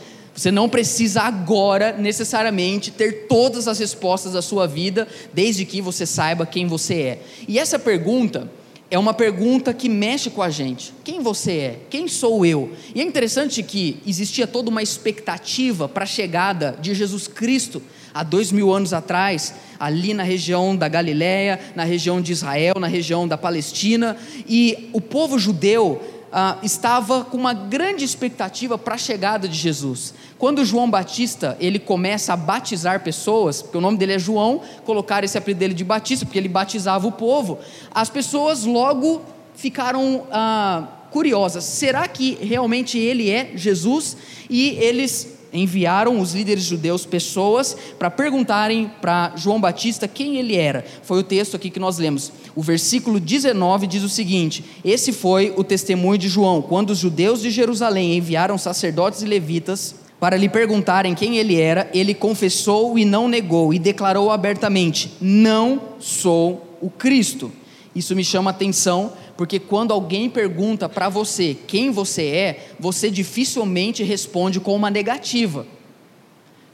Você 0.41 0.51
não 0.51 0.71
precisa 0.71 1.21
agora 1.21 1.93
necessariamente 1.93 2.91
ter 2.91 3.27
todas 3.29 3.69
as 3.69 3.79
respostas 3.79 4.33
da 4.33 4.41
sua 4.41 4.67
vida, 4.67 5.07
desde 5.35 5.67
que 5.67 5.83
você 5.83 6.07
saiba 6.07 6.47
quem 6.47 6.67
você 6.67 6.95
é. 6.95 7.23
E 7.47 7.59
essa 7.59 7.79
pergunta 7.79 8.51
é 8.91 8.99
uma 8.99 9.13
pergunta 9.13 9.75
que 9.75 9.87
mexe 9.87 10.31
com 10.31 10.41
a 10.41 10.49
gente. 10.49 10.95
Quem 11.05 11.21
você 11.21 11.53
é? 11.53 11.79
Quem 11.91 12.09
sou 12.09 12.47
eu? 12.47 12.73
E 12.95 13.03
é 13.03 13.05
interessante 13.05 13.63
que 13.63 13.99
existia 14.07 14.47
toda 14.47 14.71
uma 14.71 14.83
expectativa 14.83 15.87
para 15.87 16.05
a 16.05 16.07
chegada 16.07 16.75
de 16.81 16.95
Jesus 16.95 17.29
Cristo 17.29 17.83
há 18.15 18.23
dois 18.23 18.51
mil 18.51 18.73
anos 18.73 18.95
atrás, 18.95 19.53
ali 19.79 20.15
na 20.15 20.23
região 20.23 20.75
da 20.75 20.89
Galiléia, 20.89 21.61
na 21.77 21.85
região 21.85 22.19
de 22.19 22.33
Israel, 22.33 22.77
na 22.81 22.87
região 22.87 23.29
da 23.29 23.37
Palestina, 23.37 24.17
e 24.49 24.89
o 24.95 25.03
povo 25.03 25.39
judeu 25.39 26.01
ah, 26.33 26.59
estava 26.63 27.25
com 27.25 27.37
uma 27.37 27.53
grande 27.53 28.05
expectativa 28.05 28.79
para 28.79 28.95
a 28.95 28.99
chegada 28.99 29.49
de 29.49 29.57
Jesus. 29.57 30.15
Quando 30.41 30.65
João 30.65 30.91
Batista 30.91 31.55
ele 31.61 31.79
começa 31.79 32.33
a 32.33 32.37
batizar 32.37 33.05
pessoas, 33.05 33.61
porque 33.61 33.77
o 33.77 33.81
nome 33.81 33.99
dele 33.99 34.15
é 34.15 34.19
João, 34.19 34.63
colocaram 34.87 35.27
esse 35.27 35.37
apelido 35.37 35.61
dele 35.61 35.75
de 35.75 35.85
Batista, 35.85 36.25
porque 36.25 36.39
ele 36.39 36.49
batizava 36.49 37.07
o 37.07 37.13
povo, 37.13 37.59
as 37.91 38.09
pessoas 38.09 38.65
logo 38.65 39.21
ficaram 39.55 40.23
ah, 40.33 40.89
curiosas: 41.11 41.65
será 41.65 42.09
que 42.09 42.39
realmente 42.41 42.99
ele 42.99 43.31
é 43.31 43.51
Jesus? 43.55 44.17
E 44.49 44.71
eles 44.81 45.37
enviaram 45.53 46.19
os 46.19 46.33
líderes 46.33 46.65
judeus 46.65 47.05
pessoas 47.05 47.77
para 47.99 48.11
perguntarem 48.11 48.91
para 48.99 49.35
João 49.37 49.61
Batista 49.61 50.09
quem 50.09 50.37
ele 50.37 50.57
era. 50.57 50.87
Foi 51.03 51.19
o 51.19 51.23
texto 51.23 51.55
aqui 51.55 51.69
que 51.69 51.79
nós 51.79 51.99
lemos. 51.99 52.33
O 52.57 52.63
versículo 52.63 53.21
19 53.21 53.87
diz 53.87 54.03
o 54.03 54.09
seguinte: 54.09 54.65
Esse 54.83 55.13
foi 55.13 55.53
o 55.55 55.63
testemunho 55.63 56.17
de 56.17 56.31
João, 56.31 56.63
quando 56.63 56.93
os 56.93 56.99
judeus 56.99 57.43
de 57.43 57.51
Jerusalém 57.51 58.17
enviaram 58.17 58.57
sacerdotes 58.57 59.21
e 59.21 59.27
levitas 59.27 60.01
para 60.21 60.37
lhe 60.37 60.51
perguntarem 60.51 61.15
quem 61.15 61.39
ele 61.39 61.59
era, 61.59 61.91
ele 61.95 62.13
confessou 62.13 62.99
e 62.99 63.07
não 63.07 63.27
negou 63.27 63.73
e 63.73 63.79
declarou 63.79 64.31
abertamente: 64.31 65.13
Não 65.19 65.81
sou 65.99 66.77
o 66.81 66.91
Cristo. 66.91 67.51
Isso 67.97 68.15
me 68.15 68.23
chama 68.23 68.51
atenção 68.51 69.15
porque 69.37 69.59
quando 69.59 69.93
alguém 69.93 70.29
pergunta 70.29 70.87
para 70.87 71.09
você 71.09 71.57
quem 71.67 71.91
você 71.91 72.27
é, 72.27 72.69
você 72.79 73.11
dificilmente 73.11 74.05
responde 74.05 74.61
com 74.61 74.77
uma 74.77 74.91
negativa. 74.91 75.67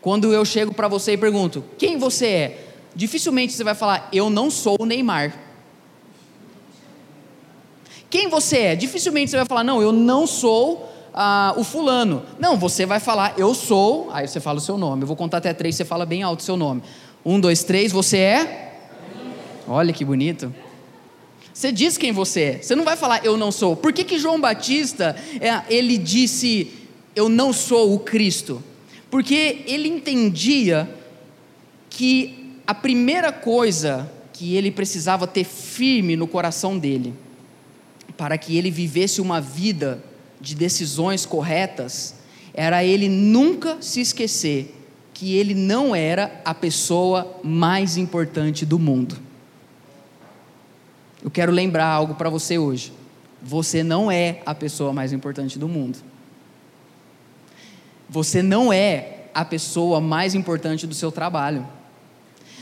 Quando 0.01 0.33
eu 0.33 0.45
chego 0.45 0.75
para 0.75 0.89
você 0.89 1.13
e 1.13 1.17
pergunto 1.17 1.65
quem 1.79 1.97
você 1.97 2.27
é, 2.27 2.65
dificilmente 2.95 3.53
você 3.53 3.63
vai 3.63 3.75
falar 3.75 4.09
eu 4.13 4.29
não 4.29 4.51
sou 4.51 4.77
o 4.81 4.85
Neymar. 4.85 5.39
Quem 8.11 8.29
você 8.29 8.59
é? 8.59 8.77
Dificilmente 8.77 9.31
você 9.31 9.37
vai 9.37 9.47
falar 9.47 9.63
não, 9.63 9.81
eu 9.81 9.93
não 9.93 10.27
sou 10.27 10.93
ah, 11.19 11.55
o 11.57 11.65
fulano. 11.65 12.23
Não, 12.39 12.59
você 12.59 12.85
vai 12.85 13.01
falar 13.01 13.33
eu 13.39 13.55
sou. 13.55 14.11
Aí 14.13 14.29
você 14.29 14.39
fala 14.39 14.59
o 14.59 14.61
seu 14.61 14.77
nome. 14.77 15.03
Eu 15.03 15.07
vou 15.07 15.17
contar 15.17 15.39
até 15.39 15.55
três, 15.55 15.75
você 15.75 15.85
fala 15.85 16.05
bem 16.05 16.23
alto 16.23 16.41
o 16.41 16.43
seu 16.43 16.59
nome. 16.59 16.83
Um, 17.25 17.41
dois, 17.41 17.65
três. 17.65 17.91
Você 17.91 18.19
é? 18.19 18.75
Olha 19.67 19.95
que 19.95 20.05
bonito. 20.05 20.55
Você 21.55 21.73
diz 21.73 21.97
quem 21.97 22.13
você 22.13 22.41
é. 22.43 22.59
Você 22.61 22.77
não 22.77 22.85
vai 22.85 22.99
falar 22.99 23.25
eu 23.25 23.35
não 23.39 23.51
sou. 23.51 23.75
Por 23.75 23.95
que, 23.95 24.05
que 24.05 24.19
João 24.19 24.39
Batista 24.39 25.17
é, 25.41 25.63
ele 25.75 25.97
disse 25.97 26.71
eu 27.15 27.31
não 27.31 27.51
sou 27.51 27.95
o 27.95 27.99
Cristo? 27.99 28.63
Porque 29.11 29.65
ele 29.67 29.89
entendia 29.89 30.87
que 31.89 32.61
a 32.67 32.75
primeira 32.75 33.33
coisa 33.33 34.13
que 34.35 34.55
ele 34.55 34.71
precisava 34.71 35.27
ter 35.27 35.45
firme 35.45 36.15
no 36.15 36.27
coração 36.27 36.79
dele, 36.79 37.15
para 38.19 38.37
que 38.37 38.59
ele 38.59 38.71
vivesse 38.71 39.23
uma 39.23 39.41
vida 39.41 40.03
de 40.47 40.55
decisões 40.55 41.27
corretas, 41.27 42.15
era 42.55 42.85
ele 42.85 43.09
nunca 43.09 43.79
se 43.83 44.01
esquecer 44.01 44.73
que 45.13 45.35
ele 45.35 45.55
não 45.55 45.93
era 45.93 46.41
a 46.45 46.55
pessoa 46.55 47.41
mais 47.43 47.97
importante 47.97 48.65
do 48.65 48.79
mundo. 48.79 49.19
Eu 51.21 51.33
quero 51.33 51.51
lembrar 51.51 51.87
algo 51.87 52.15
para 52.15 52.31
você 52.31 52.59
hoje. 52.59 52.93
Você 53.43 53.83
não 53.83 54.09
é 54.09 54.41
a 54.47 54.55
pessoa 54.55 54.93
mais 54.93 55.13
importante 55.13 55.59
do 55.59 55.67
mundo. 55.67 55.99
Você 58.09 58.41
não 58.41 58.73
é 58.73 59.25
a 59.35 59.45
pessoa 59.45 60.01
mais 60.01 60.33
importante 60.33 60.87
do 60.87 60.95
seu 60.95 61.11
trabalho. 61.11 61.67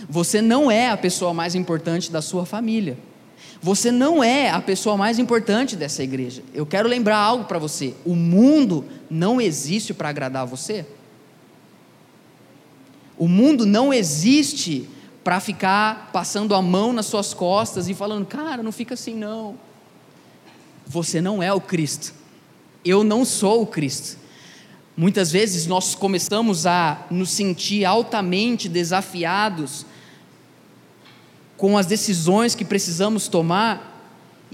Você 0.09 0.41
não 0.41 0.71
é 0.71 0.89
a 0.89 0.97
pessoa 0.97 1.35
mais 1.35 1.55
importante 1.55 2.11
da 2.11 2.23
sua 2.23 2.47
família. 2.47 2.97
Você 3.65 3.91
não 3.91 4.23
é 4.23 4.51
a 4.51 4.61
pessoa 4.61 4.95
mais 4.95 5.19
importante 5.19 5.75
dessa 5.75 6.03
igreja. 6.03 6.43
Eu 6.53 6.67
quero 6.67 6.87
lembrar 6.87 7.17
algo 7.17 7.45
para 7.47 7.59
você: 7.59 7.95
o 8.05 8.15
mundo 8.15 8.85
não 9.09 9.41
existe 9.41 9.95
para 9.95 10.11
agradar 10.11 10.47
você. 10.47 10.85
O 13.17 13.27
mundo 13.27 13.65
não 13.65 13.91
existe 13.91 14.87
para 15.25 15.41
ficar 15.41 16.11
passando 16.13 16.55
a 16.55 16.61
mão 16.61 16.93
nas 16.93 17.07
suas 17.07 17.33
costas 17.33 17.89
e 17.89 17.95
falando, 17.95 18.27
cara, 18.27 18.63
não 18.63 18.71
fica 18.71 18.93
assim 18.93 19.15
não. 19.15 19.59
Você 20.87 21.23
não 21.23 21.43
é 21.43 21.51
o 21.51 21.59
Cristo. 21.59 22.13
Eu 22.85 23.03
não 23.03 23.25
sou 23.25 23.63
o 23.63 23.67
Cristo. 23.67 24.19
Muitas 24.95 25.33
vezes 25.33 25.67
nós 25.67 25.95
começamos 25.95 26.67
a 26.67 27.07
nos 27.11 27.31
sentir 27.31 27.87
altamente 27.87 28.69
desafiados 28.69 29.87
com 31.57 31.79
as 31.79 31.87
decisões 31.87 32.55
que 32.55 32.65
precisamos 32.65 33.29
tomar 33.29 33.95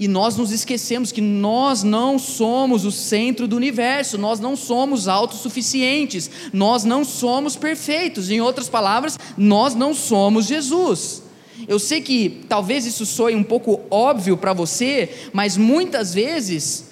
e 0.01 0.07
nós 0.07 0.35
nos 0.35 0.51
esquecemos 0.51 1.11
que 1.11 1.21
nós 1.21 1.83
não 1.83 2.17
somos 2.17 2.85
o 2.85 2.91
centro 2.91 3.47
do 3.47 3.55
universo, 3.55 4.17
nós 4.17 4.39
não 4.39 4.55
somos 4.55 5.07
autossuficientes, 5.07 6.29
nós 6.51 6.83
não 6.83 7.05
somos 7.05 7.55
perfeitos. 7.55 8.31
Em 8.31 8.41
outras 8.41 8.67
palavras, 8.67 9.19
nós 9.37 9.75
não 9.75 9.93
somos 9.93 10.47
Jesus. 10.47 11.21
Eu 11.67 11.77
sei 11.77 12.01
que 12.01 12.43
talvez 12.49 12.87
isso 12.87 13.05
soe 13.05 13.35
um 13.35 13.43
pouco 13.43 13.81
óbvio 13.91 14.35
para 14.35 14.53
você, 14.53 15.29
mas 15.31 15.55
muitas 15.55 16.15
vezes 16.15 16.85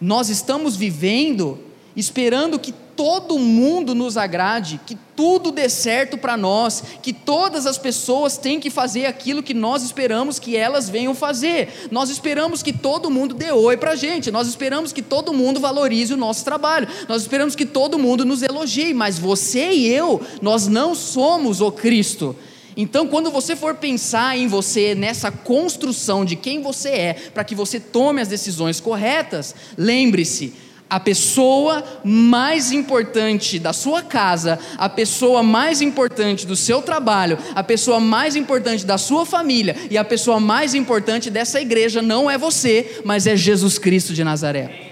nós 0.00 0.30
estamos 0.30 0.76
vivendo 0.76 1.58
esperando 1.94 2.58
que 2.58 2.72
todo 2.98 3.38
mundo 3.38 3.94
nos 3.94 4.16
agrade, 4.16 4.80
que 4.84 4.98
tudo 5.14 5.52
dê 5.52 5.68
certo 5.68 6.18
para 6.18 6.36
nós, 6.36 6.82
que 7.00 7.12
todas 7.12 7.64
as 7.64 7.78
pessoas 7.78 8.36
têm 8.36 8.58
que 8.58 8.70
fazer 8.70 9.06
aquilo 9.06 9.40
que 9.40 9.54
nós 9.54 9.84
esperamos 9.84 10.40
que 10.40 10.56
elas 10.56 10.88
venham 10.88 11.14
fazer. 11.14 11.86
Nós 11.92 12.10
esperamos 12.10 12.60
que 12.60 12.72
todo 12.72 13.08
mundo 13.08 13.36
dê 13.36 13.52
oi 13.52 13.76
para 13.76 13.92
a 13.92 13.96
gente, 13.96 14.32
nós 14.32 14.48
esperamos 14.48 14.92
que 14.92 15.00
todo 15.00 15.32
mundo 15.32 15.60
valorize 15.60 16.12
o 16.12 16.16
nosso 16.16 16.44
trabalho, 16.44 16.88
nós 17.08 17.22
esperamos 17.22 17.54
que 17.54 17.64
todo 17.64 18.00
mundo 18.00 18.24
nos 18.24 18.42
elogie, 18.42 18.92
mas 18.92 19.16
você 19.16 19.70
e 19.70 19.86
eu, 19.86 20.20
nós 20.42 20.66
não 20.66 20.92
somos 20.92 21.60
o 21.60 21.70
Cristo. 21.70 22.34
Então, 22.76 23.06
quando 23.06 23.30
você 23.30 23.54
for 23.54 23.76
pensar 23.76 24.36
em 24.36 24.48
você, 24.48 24.96
nessa 24.96 25.30
construção 25.30 26.24
de 26.24 26.34
quem 26.34 26.62
você 26.62 26.88
é, 26.88 27.14
para 27.32 27.44
que 27.44 27.54
você 27.54 27.78
tome 27.78 28.20
as 28.20 28.26
decisões 28.26 28.80
corretas, 28.80 29.54
lembre-se, 29.76 30.52
a 30.88 30.98
pessoa 30.98 31.84
mais 32.02 32.72
importante 32.72 33.58
da 33.58 33.72
sua 33.72 34.02
casa, 34.02 34.58
a 34.76 34.88
pessoa 34.88 35.42
mais 35.42 35.80
importante 35.80 36.46
do 36.46 36.56
seu 36.56 36.80
trabalho, 36.80 37.38
a 37.54 37.62
pessoa 37.62 38.00
mais 38.00 38.36
importante 38.36 38.86
da 38.86 38.96
sua 38.96 39.26
família 39.26 39.76
e 39.90 39.98
a 39.98 40.04
pessoa 40.04 40.40
mais 40.40 40.74
importante 40.74 41.30
dessa 41.30 41.60
igreja 41.60 42.00
não 42.00 42.30
é 42.30 42.38
você, 42.38 43.02
mas 43.04 43.26
é 43.26 43.36
Jesus 43.36 43.78
Cristo 43.78 44.14
de 44.14 44.24
Nazaré. 44.24 44.88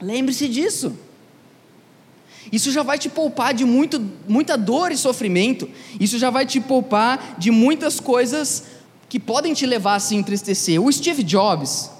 Lembre-se 0.00 0.48
disso. 0.48 0.96
Isso 2.52 2.70
já 2.70 2.82
vai 2.82 2.98
te 2.98 3.08
poupar 3.08 3.52
de 3.52 3.64
muito, 3.64 4.00
muita 4.26 4.56
dor 4.56 4.92
e 4.92 4.96
sofrimento. 4.96 5.68
Isso 6.00 6.18
já 6.18 6.30
vai 6.30 6.46
te 6.46 6.60
poupar 6.60 7.36
de 7.36 7.50
muitas 7.50 8.00
coisas 8.00 8.64
que 9.08 9.18
podem 9.18 9.52
te 9.54 9.66
levar 9.66 9.96
a 9.96 10.00
se 10.00 10.14
entristecer. 10.14 10.80
O 10.80 10.90
Steve 10.90 11.22
Jobs, 11.22 11.90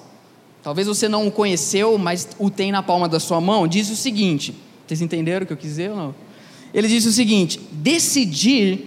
talvez 0.68 0.86
você 0.86 1.08
não 1.08 1.26
o 1.26 1.30
conheceu, 1.30 1.96
mas 1.96 2.28
o 2.38 2.50
tem 2.50 2.70
na 2.70 2.82
palma 2.82 3.08
da 3.08 3.18
sua 3.18 3.40
mão, 3.40 3.66
diz 3.66 3.88
o 3.88 3.96
seguinte: 3.96 4.54
vocês 4.86 5.00
entenderam 5.00 5.44
o 5.44 5.46
que 5.46 5.52
eu 5.54 5.56
quis 5.56 5.70
dizer 5.70 5.92
ou 5.92 5.96
não? 5.96 6.14
Ele 6.74 6.86
diz 6.86 7.06
o 7.06 7.12
seguinte: 7.12 7.58
decidir 7.72 8.84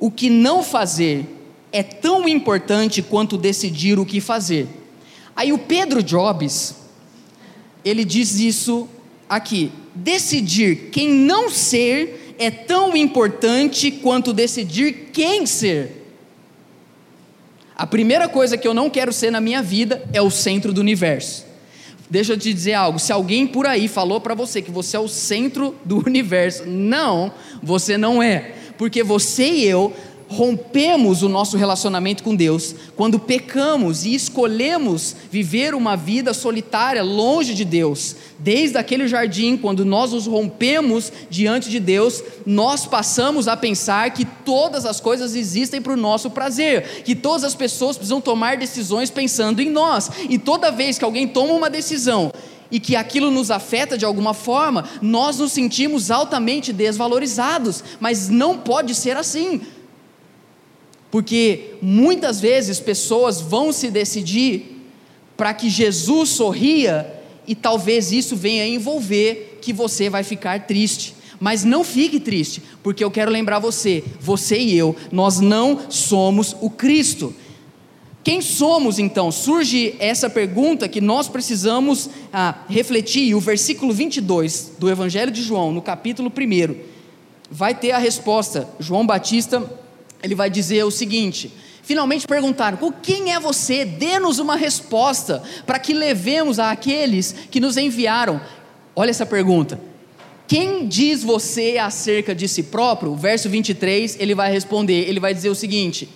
o 0.00 0.10
que 0.10 0.28
não 0.28 0.60
fazer 0.60 1.24
é 1.70 1.84
tão 1.84 2.28
importante 2.28 3.00
quanto 3.00 3.38
decidir 3.38 3.96
o 3.96 4.04
que 4.04 4.20
fazer. 4.20 4.66
Aí 5.36 5.52
o 5.52 5.58
Pedro 5.58 6.02
Jobs, 6.02 6.74
ele 7.84 8.04
diz 8.04 8.40
isso 8.40 8.88
aqui: 9.28 9.70
decidir 9.94 10.90
quem 10.90 11.08
não 11.08 11.48
ser 11.48 12.34
é 12.40 12.50
tão 12.50 12.96
importante 12.96 13.88
quanto 13.88 14.32
decidir 14.32 15.10
quem 15.12 15.46
ser. 15.46 16.01
A 17.76 17.86
primeira 17.86 18.28
coisa 18.28 18.56
que 18.56 18.68
eu 18.68 18.74
não 18.74 18.90
quero 18.90 19.12
ser 19.12 19.30
na 19.30 19.40
minha 19.40 19.62
vida 19.62 20.02
é 20.12 20.20
o 20.20 20.30
centro 20.30 20.72
do 20.72 20.80
universo. 20.80 21.46
Deixa 22.10 22.34
eu 22.34 22.38
te 22.38 22.52
dizer 22.52 22.74
algo: 22.74 22.98
se 22.98 23.12
alguém 23.12 23.46
por 23.46 23.66
aí 23.66 23.88
falou 23.88 24.20
para 24.20 24.34
você 24.34 24.60
que 24.60 24.70
você 24.70 24.96
é 24.96 25.00
o 25.00 25.08
centro 25.08 25.74
do 25.84 25.98
universo, 26.06 26.66
não, 26.66 27.32
você 27.62 27.96
não 27.96 28.22
é, 28.22 28.52
porque 28.76 29.02
você 29.02 29.48
e 29.48 29.64
eu 29.64 29.94
rompemos 30.32 31.22
o 31.22 31.28
nosso 31.28 31.56
relacionamento 31.56 32.22
com 32.22 32.34
Deus, 32.34 32.74
quando 32.96 33.18
pecamos 33.18 34.04
e 34.04 34.14
escolhemos 34.14 35.14
viver 35.30 35.74
uma 35.74 35.96
vida 35.96 36.34
solitária, 36.34 37.02
longe 37.02 37.54
de 37.54 37.64
Deus, 37.64 38.16
desde 38.38 38.78
aquele 38.78 39.06
jardim, 39.06 39.56
quando 39.56 39.84
nós 39.84 40.12
nos 40.12 40.26
rompemos 40.26 41.12
diante 41.30 41.70
de 41.70 41.78
Deus, 41.78 42.22
nós 42.44 42.86
passamos 42.86 43.46
a 43.46 43.56
pensar 43.56 44.10
que 44.10 44.24
todas 44.24 44.84
as 44.84 45.00
coisas 45.00 45.34
existem 45.34 45.80
para 45.80 45.92
o 45.92 45.96
nosso 45.96 46.30
prazer, 46.30 47.02
que 47.04 47.14
todas 47.14 47.44
as 47.44 47.54
pessoas 47.54 47.96
precisam 47.96 48.20
tomar 48.20 48.56
decisões 48.56 49.10
pensando 49.10 49.60
em 49.60 49.70
nós, 49.70 50.10
e 50.28 50.38
toda 50.38 50.72
vez 50.72 50.98
que 50.98 51.04
alguém 51.04 51.28
toma 51.28 51.52
uma 51.52 51.70
decisão 51.70 52.32
e 52.72 52.80
que 52.80 52.96
aquilo 52.96 53.30
nos 53.30 53.50
afeta 53.50 53.98
de 53.98 54.04
alguma 54.06 54.32
forma, 54.32 54.88
nós 55.02 55.38
nos 55.38 55.52
sentimos 55.52 56.10
altamente 56.10 56.72
desvalorizados, 56.72 57.84
mas 58.00 58.30
não 58.30 58.56
pode 58.56 58.94
ser 58.94 59.14
assim. 59.14 59.60
Porque 61.12 61.74
muitas 61.82 62.40
vezes 62.40 62.80
pessoas 62.80 63.38
vão 63.38 63.70
se 63.70 63.90
decidir 63.90 64.82
para 65.36 65.52
que 65.52 65.68
Jesus 65.68 66.30
sorria 66.30 67.06
e 67.46 67.54
talvez 67.54 68.10
isso 68.10 68.34
venha 68.34 68.66
envolver 68.66 69.58
que 69.60 69.74
você 69.74 70.08
vai 70.08 70.24
ficar 70.24 70.66
triste. 70.66 71.14
Mas 71.38 71.64
não 71.64 71.84
fique 71.84 72.18
triste, 72.18 72.62
porque 72.82 73.04
eu 73.04 73.10
quero 73.10 73.30
lembrar 73.30 73.58
você, 73.58 74.02
você 74.18 74.58
e 74.58 74.74
eu, 74.74 74.96
nós 75.12 75.38
não 75.38 75.90
somos 75.90 76.56
o 76.62 76.70
Cristo. 76.70 77.34
Quem 78.24 78.40
somos 78.40 78.98
então? 78.98 79.30
Surge 79.30 79.94
essa 79.98 80.30
pergunta 80.30 80.88
que 80.88 81.00
nós 81.02 81.28
precisamos 81.28 82.08
ah, 82.32 82.64
refletir, 82.70 83.24
e 83.24 83.34
o 83.34 83.40
versículo 83.40 83.92
22 83.92 84.72
do 84.78 84.88
Evangelho 84.88 85.30
de 85.30 85.42
João, 85.42 85.72
no 85.72 85.82
capítulo 85.82 86.32
1, 86.34 86.74
vai 87.50 87.74
ter 87.74 87.90
a 87.90 87.98
resposta. 87.98 88.66
João 88.80 89.04
Batista 89.04 89.81
ele 90.22 90.34
vai 90.34 90.48
dizer 90.48 90.84
o 90.84 90.90
seguinte: 90.90 91.52
finalmente 91.82 92.26
perguntaram: 92.26 92.78
quem 93.02 93.32
é 93.32 93.40
você? 93.40 93.84
Dê-nos 93.84 94.38
uma 94.38 94.56
resposta 94.56 95.42
para 95.66 95.78
que 95.78 95.92
levemos 95.92 96.58
àqueles 96.58 97.34
que 97.50 97.60
nos 97.60 97.76
enviaram. 97.76 98.40
Olha 98.94 99.10
essa 99.10 99.26
pergunta. 99.26 99.80
Quem 100.46 100.86
diz 100.86 101.22
você 101.22 101.78
acerca 101.78 102.34
de 102.34 102.46
si 102.46 102.64
próprio? 102.64 103.14
Verso 103.14 103.48
23, 103.48 104.16
ele 104.20 104.34
vai 104.34 104.52
responder: 104.52 105.08
ele 105.08 105.20
vai 105.20 105.34
dizer 105.34 105.48
o 105.48 105.54
seguinte. 105.54 106.08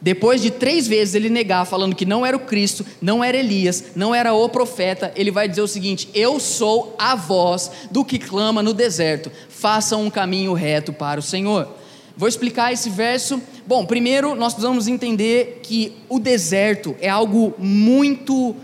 Depois 0.00 0.40
de 0.40 0.50
três 0.50 0.86
vezes 0.86 1.16
ele 1.16 1.28
negar, 1.28 1.64
falando 1.64 1.96
que 1.96 2.06
não 2.06 2.24
era 2.24 2.36
o 2.36 2.40
Cristo, 2.40 2.86
não 3.00 3.24
era 3.24 3.36
Elias, 3.36 3.82
não 3.96 4.14
era 4.14 4.32
o 4.32 4.48
profeta, 4.48 5.12
ele 5.16 5.30
vai 5.30 5.48
dizer 5.48 5.62
o 5.62 5.66
seguinte: 5.66 6.08
Eu 6.14 6.38
sou 6.38 6.94
a 6.98 7.16
voz 7.16 7.70
do 7.90 8.04
que 8.04 8.18
clama 8.18 8.62
no 8.62 8.72
deserto, 8.72 9.30
façam 9.48 10.04
um 10.04 10.10
caminho 10.10 10.52
reto 10.52 10.92
para 10.92 11.18
o 11.18 11.22
Senhor. 11.22 11.77
Vou 12.18 12.28
explicar 12.28 12.72
esse 12.72 12.90
verso. 12.90 13.40
Bom, 13.64 13.86
primeiro 13.86 14.34
nós 14.34 14.52
precisamos 14.52 14.88
entender 14.88 15.60
que 15.62 15.96
o 16.08 16.18
deserto 16.18 16.96
é 17.00 17.08
algo 17.08 17.54
muito 17.56 18.56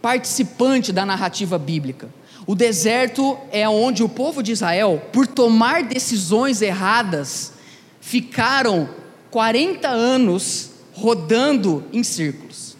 participante 0.00 0.90
da 0.90 1.04
narrativa 1.04 1.58
bíblica. 1.58 2.08
O 2.46 2.54
deserto 2.54 3.36
é 3.52 3.68
onde 3.68 4.02
o 4.02 4.08
povo 4.08 4.42
de 4.42 4.52
Israel, 4.52 5.02
por 5.12 5.26
tomar 5.26 5.82
decisões 5.82 6.62
erradas, 6.62 7.52
ficaram 8.00 8.88
40 9.30 9.86
anos 9.86 10.70
rodando 10.94 11.84
em 11.92 12.02
círculos. 12.02 12.74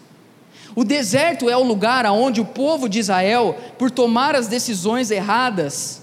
O 0.75 0.83
deserto 0.83 1.47
é 1.51 1.55
o 1.55 1.63
lugar 1.63 2.03
onde 2.07 2.41
o 2.41 2.45
povo 2.45 2.89
de 2.89 2.97
Israel, 2.97 3.55
por 3.77 3.91
tomar 3.91 4.35
as 4.35 4.47
decisões 4.47 5.11
erradas, 5.11 6.01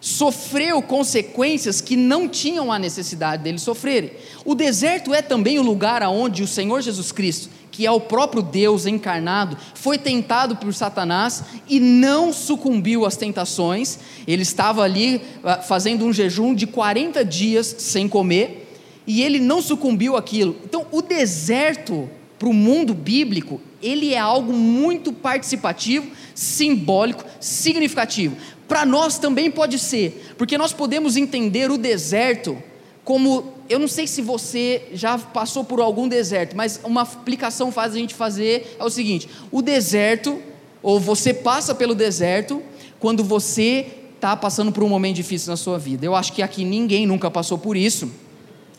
sofreu 0.00 0.80
consequências 0.80 1.80
que 1.80 1.96
não 1.96 2.28
tinham 2.28 2.72
a 2.72 2.78
necessidade 2.78 3.42
deles 3.42 3.62
sofrerem. 3.62 4.12
O 4.44 4.54
deserto 4.54 5.12
é 5.12 5.20
também 5.20 5.58
o 5.58 5.62
lugar 5.62 6.02
aonde 6.02 6.42
o 6.42 6.48
Senhor 6.48 6.80
Jesus 6.80 7.12
Cristo, 7.12 7.50
que 7.70 7.86
é 7.86 7.90
o 7.90 8.00
próprio 8.00 8.42
Deus 8.42 8.86
encarnado, 8.86 9.56
foi 9.74 9.98
tentado 9.98 10.56
por 10.56 10.72
Satanás 10.74 11.44
e 11.68 11.78
não 11.78 12.32
sucumbiu 12.32 13.04
às 13.04 13.16
tentações. 13.16 13.98
Ele 14.26 14.42
estava 14.42 14.82
ali 14.82 15.22
ah, 15.44 15.58
fazendo 15.58 16.04
um 16.04 16.12
jejum 16.12 16.54
de 16.54 16.66
40 16.66 17.24
dias 17.24 17.76
sem 17.78 18.08
comer 18.08 18.68
e 19.06 19.22
ele 19.22 19.38
não 19.38 19.60
sucumbiu 19.60 20.16
àquilo. 20.16 20.56
Então, 20.64 20.86
o 20.90 21.02
deserto 21.02 22.08
para 22.40 22.48
o 22.48 22.54
mundo 22.54 22.94
bíblico, 22.94 23.60
ele 23.82 24.14
é 24.14 24.18
algo 24.18 24.50
muito 24.50 25.12
participativo, 25.12 26.10
simbólico, 26.34 27.22
significativo. 27.38 28.34
Para 28.66 28.86
nós 28.86 29.18
também 29.18 29.50
pode 29.50 29.78
ser, 29.78 30.34
porque 30.38 30.56
nós 30.56 30.72
podemos 30.72 31.18
entender 31.18 31.70
o 31.70 31.76
deserto 31.76 32.56
como, 33.04 33.52
eu 33.68 33.78
não 33.78 33.86
sei 33.86 34.06
se 34.06 34.22
você 34.22 34.88
já 34.94 35.18
passou 35.18 35.64
por 35.64 35.82
algum 35.82 36.08
deserto, 36.08 36.56
mas 36.56 36.80
uma 36.82 37.02
aplicação 37.02 37.70
faz 37.70 37.92
a 37.92 37.98
gente 37.98 38.14
fazer 38.14 38.74
é 38.78 38.84
o 38.84 38.88
seguinte: 38.88 39.28
o 39.52 39.60
deserto, 39.60 40.40
ou 40.82 40.98
você 40.98 41.34
passa 41.34 41.74
pelo 41.74 41.94
deserto, 41.94 42.62
quando 42.98 43.22
você 43.22 43.86
está 44.14 44.34
passando 44.34 44.72
por 44.72 44.82
um 44.82 44.88
momento 44.88 45.16
difícil 45.16 45.50
na 45.50 45.58
sua 45.58 45.78
vida. 45.78 46.06
Eu 46.06 46.14
acho 46.14 46.32
que 46.32 46.40
aqui 46.40 46.64
ninguém 46.64 47.06
nunca 47.06 47.30
passou 47.30 47.58
por 47.58 47.76
isso, 47.76 48.10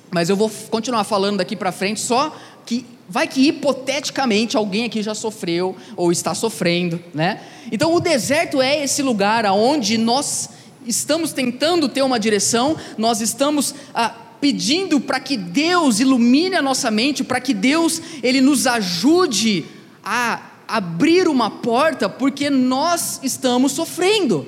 mas 0.09 0.29
eu 0.29 0.35
vou 0.35 0.49
continuar 0.71 1.03
falando 1.03 1.37
daqui 1.37 1.55
para 1.55 1.71
frente 1.71 1.99
só 1.99 2.35
que 2.65 2.85
vai 3.11 3.27
que 3.27 3.45
hipoteticamente 3.45 4.55
alguém 4.55 4.85
aqui 4.85 5.03
já 5.03 5.13
sofreu 5.13 5.75
ou 5.97 6.13
está 6.13 6.33
sofrendo, 6.33 7.03
né? 7.13 7.41
Então 7.69 7.93
o 7.93 7.99
deserto 7.99 8.61
é 8.61 8.85
esse 8.85 9.01
lugar 9.01 9.45
aonde 9.45 9.97
nós 9.97 10.49
estamos 10.87 11.33
tentando 11.33 11.89
ter 11.89 12.03
uma 12.03 12.17
direção, 12.17 12.77
nós 12.97 13.19
estamos 13.19 13.75
ah, 13.93 14.15
pedindo 14.39 14.97
para 15.01 15.19
que 15.19 15.35
Deus 15.35 15.99
ilumine 15.99 16.55
a 16.55 16.61
nossa 16.61 16.89
mente, 16.89 17.21
para 17.21 17.41
que 17.41 17.53
Deus 17.53 18.01
ele 18.23 18.39
nos 18.39 18.65
ajude 18.65 19.65
a 20.01 20.41
abrir 20.65 21.27
uma 21.27 21.51
porta, 21.51 22.07
porque 22.07 22.49
nós 22.49 23.19
estamos 23.21 23.73
sofrendo. 23.73 24.47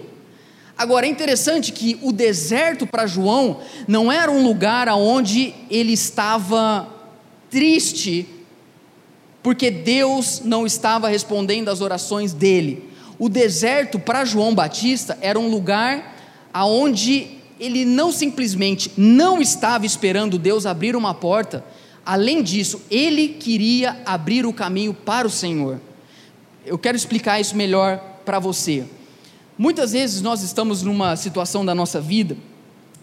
Agora 0.77 1.05
é 1.05 1.09
interessante 1.09 1.73
que 1.73 1.99
o 2.01 2.13
deserto 2.13 2.87
para 2.87 3.05
João 3.05 3.59
não 3.89 4.09
era 4.09 4.31
um 4.31 4.41
lugar 4.41 4.87
aonde 4.87 5.53
ele 5.69 5.91
estava 5.91 6.87
triste 7.49 8.25
porque 9.43 9.69
Deus 9.69 10.41
não 10.43 10.65
estava 10.65 11.09
respondendo 11.09 11.67
às 11.67 11.81
orações 11.81 12.33
dele. 12.33 12.89
O 13.19 13.27
deserto 13.27 13.99
para 13.99 14.25
João 14.25 14.55
Batista 14.55 15.17
era 15.21 15.37
um 15.37 15.49
lugar 15.49 16.15
aonde 16.53 17.27
ele 17.59 17.85
não 17.85 18.11
simplesmente 18.11 18.91
não 18.97 19.41
estava 19.41 19.85
esperando 19.85 20.39
Deus 20.39 20.65
abrir 20.65 20.95
uma 20.95 21.13
porta, 21.13 21.63
além 22.05 22.41
disso, 22.41 22.81
ele 22.89 23.29
queria 23.29 24.01
abrir 24.05 24.45
o 24.45 24.53
caminho 24.53 24.93
para 24.93 25.27
o 25.27 25.31
Senhor. 25.31 25.79
Eu 26.65 26.77
quero 26.77 26.97
explicar 26.97 27.39
isso 27.39 27.55
melhor 27.55 27.97
para 28.25 28.39
você. 28.39 28.85
Muitas 29.57 29.91
vezes 29.91 30.21
nós 30.21 30.41
estamos 30.41 30.81
numa 30.81 31.15
situação 31.15 31.65
da 31.65 31.75
nossa 31.75 32.01
vida 32.01 32.35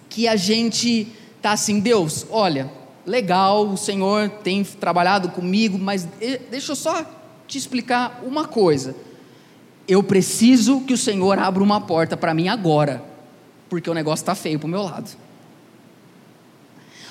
que 0.08 0.26
a 0.26 0.34
gente 0.36 1.06
está 1.36 1.52
assim, 1.52 1.78
Deus, 1.80 2.26
olha, 2.30 2.70
legal, 3.06 3.66
o 3.66 3.76
Senhor 3.76 4.28
tem 4.42 4.62
trabalhado 4.64 5.30
comigo, 5.30 5.78
mas 5.78 6.06
deixa 6.50 6.72
eu 6.72 6.76
só 6.76 7.04
te 7.46 7.58
explicar 7.58 8.22
uma 8.24 8.46
coisa. 8.46 8.94
Eu 9.88 10.02
preciso 10.02 10.80
que 10.82 10.94
o 10.94 10.98
Senhor 10.98 11.38
abra 11.38 11.62
uma 11.62 11.80
porta 11.80 12.16
para 12.16 12.32
mim 12.32 12.48
agora, 12.48 13.02
porque 13.68 13.90
o 13.90 13.94
negócio 13.94 14.22
está 14.22 14.34
feio 14.34 14.58
para 14.58 14.66
o 14.66 14.70
meu 14.70 14.82
lado. 14.82 15.10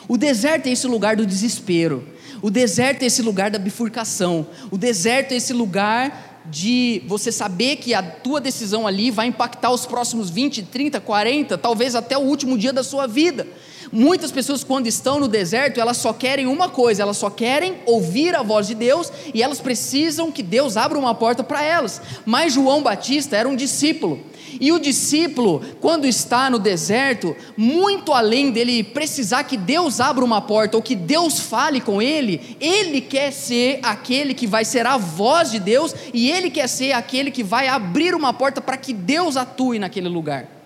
O 0.08 0.18
deserto 0.18 0.68
é 0.68 0.72
esse 0.72 0.88
lugar 0.88 1.16
do 1.16 1.26
desespero. 1.26 2.08
O 2.42 2.50
deserto 2.50 3.04
é 3.04 3.06
esse 3.06 3.22
lugar 3.22 3.52
da 3.52 3.60
bifurcação. 3.60 4.48
O 4.72 4.78
deserto 4.78 5.34
é 5.34 5.36
esse 5.36 5.54
lugar 5.54 6.42
de 6.46 7.04
você 7.06 7.32
saber 7.32 7.76
que 7.76 7.94
a 7.94 8.02
tua 8.02 8.42
decisão 8.42 8.88
ali 8.88 9.12
vai 9.12 9.28
impactar 9.28 9.70
os 9.70 9.86
próximos 9.86 10.30
20, 10.30 10.64
30, 10.64 11.00
40, 11.00 11.58
talvez 11.58 11.96
até 11.96 12.18
o 12.18 12.22
último 12.22 12.58
dia 12.58 12.74
da 12.74 12.84
sua 12.84 13.08
vida. 13.08 13.46
Muitas 13.92 14.32
pessoas, 14.32 14.64
quando 14.64 14.88
estão 14.88 15.20
no 15.20 15.28
deserto, 15.28 15.80
elas 15.80 15.98
só 15.98 16.14
querem 16.14 16.46
uma 16.46 16.70
coisa, 16.70 17.02
elas 17.02 17.18
só 17.18 17.30
querem 17.30 17.78
ouvir 17.86 18.36
a 18.36 18.44
voz 18.44 18.68
de 18.68 18.76
Deus 18.76 19.12
e 19.34 19.42
elas 19.42 19.60
precisam 19.60 20.32
que 20.32 20.44
Deus 20.44 20.78
abra 20.78 20.98
uma 20.98 21.16
porta 21.16 21.44
para 21.44 21.64
elas. 21.64 22.02
Mas 22.26 22.54
João 22.54 22.84
Batista 22.84 23.36
era 23.36 23.50
um 23.50 23.56
discípulo. 23.56 24.20
E 24.60 24.72
o 24.72 24.80
discípulo, 24.80 25.62
quando 25.80 26.06
está 26.06 26.50
no 26.50 26.60
deserto, 26.60 27.36
muito 27.58 28.14
além 28.14 28.52
dele 28.52 28.84
precisar 28.84 29.44
que 29.44 29.58
Deus 29.58 30.00
abra 30.00 30.24
uma 30.24 30.42
porta 30.42 30.78
ou 30.78 30.84
que 30.84 30.96
Deus 30.96 31.40
fale 31.40 31.82
com 31.82 32.02
ele, 32.02 32.58
ele 32.60 33.02
quer 33.02 33.32
ser 33.32 33.80
aquele 33.84 34.34
que 34.34 34.48
vai 34.48 34.66
ser 34.66 34.86
a 34.86 34.98
voz 34.98 35.52
de 35.52 35.60
Deus 35.60 35.96
e 36.14 36.30
ele 36.30 36.50
quer 36.50 36.68
ser 36.68 36.92
aquele 36.92 37.32
que 37.32 37.44
vai 37.44 37.68
abrir 37.68 38.14
uma 38.14 38.34
porta 38.34 38.62
para 38.62 38.78
que 38.78 38.94
Deus 38.94 39.38
atue 39.38 39.80
naquele 39.80 40.08
lugar. 40.10 40.59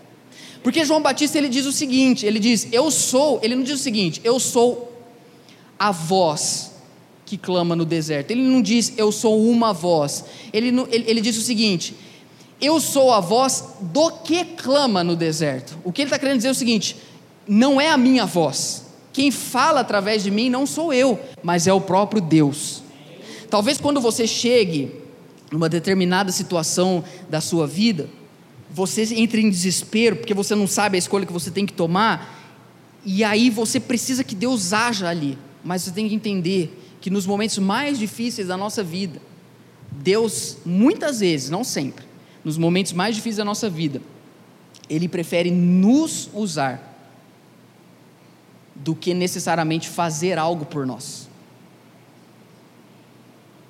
Porque 0.63 0.85
João 0.85 1.01
Batista 1.01 1.37
ele 1.37 1.49
diz 1.49 1.65
o 1.65 1.71
seguinte: 1.71 2.25
ele 2.25 2.39
diz, 2.39 2.67
eu 2.71 2.89
sou, 2.89 3.39
ele 3.43 3.55
não 3.55 3.63
diz 3.63 3.79
o 3.79 3.83
seguinte, 3.83 4.21
eu 4.23 4.39
sou 4.39 4.91
a 5.77 5.91
voz 5.91 6.71
que 7.25 7.37
clama 7.37 7.75
no 7.75 7.85
deserto. 7.85 8.31
Ele 8.31 8.43
não 8.43 8.61
diz, 8.61 8.93
eu 8.97 9.11
sou 9.11 9.45
uma 9.47 9.73
voz. 9.73 10.25
Ele, 10.53 10.69
ele, 10.89 11.05
ele 11.07 11.21
diz 11.21 11.37
o 11.37 11.41
seguinte: 11.41 11.95
eu 12.61 12.79
sou 12.79 13.11
a 13.11 13.19
voz 13.19 13.65
do 13.81 14.09
que 14.09 14.45
clama 14.45 15.03
no 15.03 15.17
deserto. 15.17 15.77
O 15.83 15.91
que 15.91 16.01
ele 16.01 16.07
está 16.07 16.17
querendo 16.17 16.37
dizer 16.37 16.47
é 16.47 16.51
o 16.51 16.55
seguinte: 16.55 16.95
não 17.47 17.79
é 17.79 17.89
a 17.89 17.97
minha 17.97 18.25
voz. 18.25 18.85
Quem 19.11 19.29
fala 19.29 19.81
através 19.81 20.23
de 20.23 20.31
mim 20.31 20.49
não 20.49 20.65
sou 20.65 20.93
eu, 20.93 21.19
mas 21.43 21.67
é 21.67 21.73
o 21.73 21.81
próprio 21.81 22.21
Deus. 22.21 22.81
Talvez 23.49 23.79
quando 23.79 24.01
você 24.01 24.25
chegue 24.25 24.91
numa 25.51 25.69
determinada 25.69 26.31
situação 26.31 27.03
da 27.29 27.39
sua 27.39 27.67
vida, 27.67 28.09
você 28.73 29.03
entra 29.13 29.39
em 29.39 29.49
desespero 29.49 30.15
porque 30.15 30.33
você 30.33 30.55
não 30.55 30.65
sabe 30.65 30.95
a 30.95 30.99
escolha 30.99 31.27
que 31.27 31.31
você 31.31 31.51
tem 31.51 31.65
que 31.65 31.73
tomar, 31.73 32.41
e 33.05 33.23
aí 33.23 33.49
você 33.49 33.79
precisa 33.79 34.23
que 34.23 34.33
Deus 34.33 34.73
haja 34.73 35.07
ali. 35.07 35.37
Mas 35.63 35.83
você 35.83 35.91
tem 35.91 36.09
que 36.09 36.15
entender 36.15 36.81
que 36.99 37.09
nos 37.09 37.25
momentos 37.25 37.59
mais 37.59 37.99
difíceis 37.99 38.47
da 38.47 38.57
nossa 38.57 38.83
vida, 38.83 39.21
Deus, 39.91 40.57
muitas 40.65 41.19
vezes, 41.19 41.49
não 41.49 41.63
sempre, 41.63 42.03
nos 42.43 42.57
momentos 42.57 42.93
mais 42.93 43.15
difíceis 43.15 43.37
da 43.37 43.45
nossa 43.45 43.69
vida, 43.69 44.01
Ele 44.89 45.07
prefere 45.07 45.51
nos 45.51 46.29
usar 46.33 46.89
do 48.75 48.95
que 48.95 49.13
necessariamente 49.13 49.87
fazer 49.87 50.39
algo 50.39 50.65
por 50.65 50.85
nós. 50.85 51.29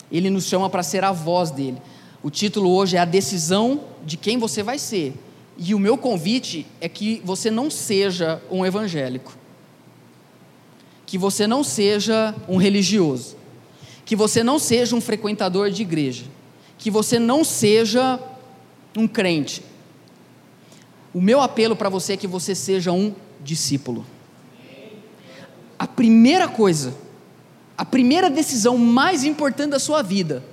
Ele 0.09 0.29
nos 0.29 0.45
chama 0.45 0.69
para 0.69 0.81
ser 0.81 1.03
a 1.03 1.11
voz 1.11 1.51
dele. 1.51 1.77
O 2.23 2.31
título 2.31 2.69
hoje 2.69 2.95
é 2.95 3.01
A 3.01 3.05
Decisão 3.05 3.83
de 4.05 4.15
Quem 4.15 4.37
Você 4.37 4.63
Vai 4.63 4.79
Ser. 4.79 5.13
E 5.57 5.75
o 5.75 5.79
meu 5.79 5.97
convite 5.97 6.65
é 6.79 6.87
que 6.87 7.21
você 7.25 7.51
não 7.51 7.69
seja 7.69 8.41
um 8.49 8.65
evangélico, 8.65 9.37
que 11.05 11.17
você 11.17 11.45
não 11.45 11.65
seja 11.65 12.33
um 12.47 12.55
religioso, 12.55 13.35
que 14.05 14.15
você 14.15 14.41
não 14.41 14.57
seja 14.57 14.95
um 14.95 15.01
frequentador 15.01 15.69
de 15.69 15.81
igreja, 15.81 16.23
que 16.77 16.89
você 16.89 17.19
não 17.19 17.43
seja 17.43 18.17
um 18.95 19.05
crente. 19.05 19.61
O 21.13 21.19
meu 21.19 21.41
apelo 21.41 21.75
para 21.75 21.89
você 21.89 22.13
é 22.13 22.17
que 22.17 22.25
você 22.25 22.55
seja 22.55 22.93
um 22.93 23.13
discípulo. 23.43 24.05
A 25.77 25.85
primeira 25.85 26.47
coisa, 26.47 26.95
a 27.77 27.83
primeira 27.83 28.29
decisão 28.29 28.77
mais 28.77 29.25
importante 29.25 29.71
da 29.71 29.79
sua 29.79 30.01
vida 30.01 30.52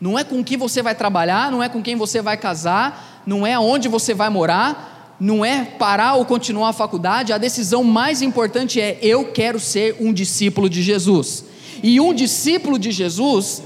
não 0.00 0.18
é 0.18 0.24
com 0.24 0.42
quem 0.44 0.56
você 0.56 0.82
vai 0.82 0.94
trabalhar, 0.94 1.50
não 1.50 1.62
é 1.62 1.68
com 1.68 1.82
quem 1.82 1.96
você 1.96 2.22
vai 2.22 2.36
casar, 2.36 3.22
não 3.26 3.46
é 3.46 3.58
onde 3.58 3.88
você 3.88 4.14
vai 4.14 4.28
morar, 4.28 5.16
não 5.20 5.44
é 5.44 5.64
parar 5.64 6.14
ou 6.14 6.24
continuar 6.24 6.68
a 6.68 6.72
faculdade. 6.72 7.32
A 7.32 7.38
decisão 7.38 7.82
mais 7.82 8.22
importante 8.22 8.80
é: 8.80 8.98
eu 9.02 9.32
quero 9.32 9.58
ser 9.58 9.96
um 10.00 10.12
discípulo 10.12 10.70
de 10.70 10.82
Jesus. 10.82 11.44
E 11.82 12.00
um 12.00 12.14
discípulo 12.14 12.78
de 12.78 12.90
Jesus 12.92 13.62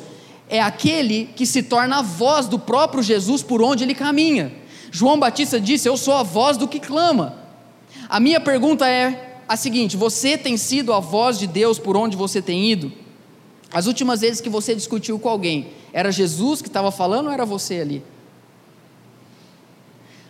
é 0.49 0.61
aquele 0.61 1.31
que 1.37 1.47
se 1.47 1.63
torna 1.63 1.99
a 1.99 2.03
voz 2.03 2.47
do 2.47 2.59
próprio 2.59 3.03
Jesus 3.03 3.43
por 3.43 3.63
onde 3.63 3.85
ele 3.85 3.95
caminha. 3.95 4.53
João 4.91 5.19
Batista 5.19 5.61
disse: 5.61 5.89
Eu 5.89 5.97
sou 5.97 6.15
a 6.15 6.23
voz 6.23 6.57
do 6.57 6.67
que 6.67 6.81
clama. 6.81 7.37
A 8.09 8.19
minha 8.19 8.41
pergunta 8.41 8.89
é 8.89 9.41
a 9.47 9.57
seguinte: 9.57 9.97
você 9.97 10.39
tem 10.39 10.57
sido 10.57 10.93
a 10.93 11.01
voz 11.01 11.39
de 11.39 11.47
Deus 11.47 11.79
por 11.79 11.97
onde 11.97 12.17
você 12.17 12.41
tem 12.41 12.71
ido? 12.71 12.93
As 13.73 13.87
últimas 13.87 14.21
vezes 14.21 14.41
que 14.41 14.51
você 14.51 14.75
discutiu 14.75 15.19
com 15.19 15.29
alguém, 15.29 15.69
era 15.93 16.13
Jesus 16.13 16.61
que 16.61 16.69
estava 16.69 16.91
falando 16.91 17.27
ou 17.27 17.33
era 17.33 17.47
você 17.47 17.81
ali? 17.81 18.05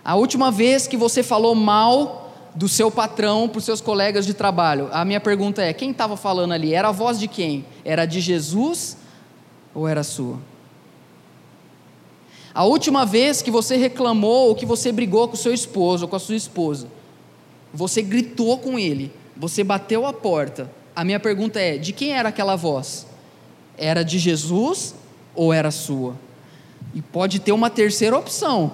A 0.04 0.14
última 0.14 0.50
vez 0.50 0.86
que 0.86 0.96
você 0.96 1.22
falou 1.22 1.54
mal 1.54 2.32
do 2.54 2.68
seu 2.68 2.90
patrão 2.90 3.48
para 3.48 3.58
os 3.58 3.64
seus 3.64 3.80
colegas 3.80 4.26
de 4.26 4.34
trabalho, 4.34 4.88
a 4.92 5.04
minha 5.04 5.20
pergunta 5.20 5.62
é: 5.62 5.72
quem 5.72 5.90
estava 5.90 6.16
falando 6.16 6.52
ali? 6.52 6.72
Era 6.72 6.88
a 6.88 6.92
voz 6.92 7.18
de 7.18 7.26
quem? 7.26 7.64
Era 7.84 8.04
de 8.06 8.20
Jesus 8.20 8.96
ou 9.74 9.88
era 9.88 10.04
sua? 10.04 10.38
A 12.54 12.64
última 12.64 13.04
vez 13.04 13.42
que 13.42 13.50
você 13.50 13.76
reclamou 13.76 14.48
ou 14.48 14.54
que 14.54 14.66
você 14.66 14.92
brigou 14.92 15.26
com 15.26 15.34
o 15.34 15.38
seu 15.38 15.54
esposo 15.54 16.04
ou 16.04 16.08
com 16.08 16.16
a 16.16 16.20
sua 16.20 16.36
esposa, 16.36 16.86
você 17.72 18.02
gritou 18.02 18.58
com 18.58 18.78
ele, 18.78 19.12
você 19.36 19.64
bateu 19.64 20.06
a 20.06 20.12
porta. 20.12 20.70
A 20.94 21.02
minha 21.02 21.18
pergunta 21.18 21.58
é: 21.58 21.76
de 21.76 21.92
quem 21.92 22.12
era 22.12 22.28
aquela 22.28 22.54
voz? 22.54 23.11
Era 23.76 24.04
de 24.04 24.18
Jesus 24.18 24.94
ou 25.34 25.52
era 25.52 25.70
sua? 25.70 26.16
E 26.94 27.00
pode 27.00 27.38
ter 27.38 27.52
uma 27.52 27.70
terceira 27.70 28.16
opção. 28.16 28.72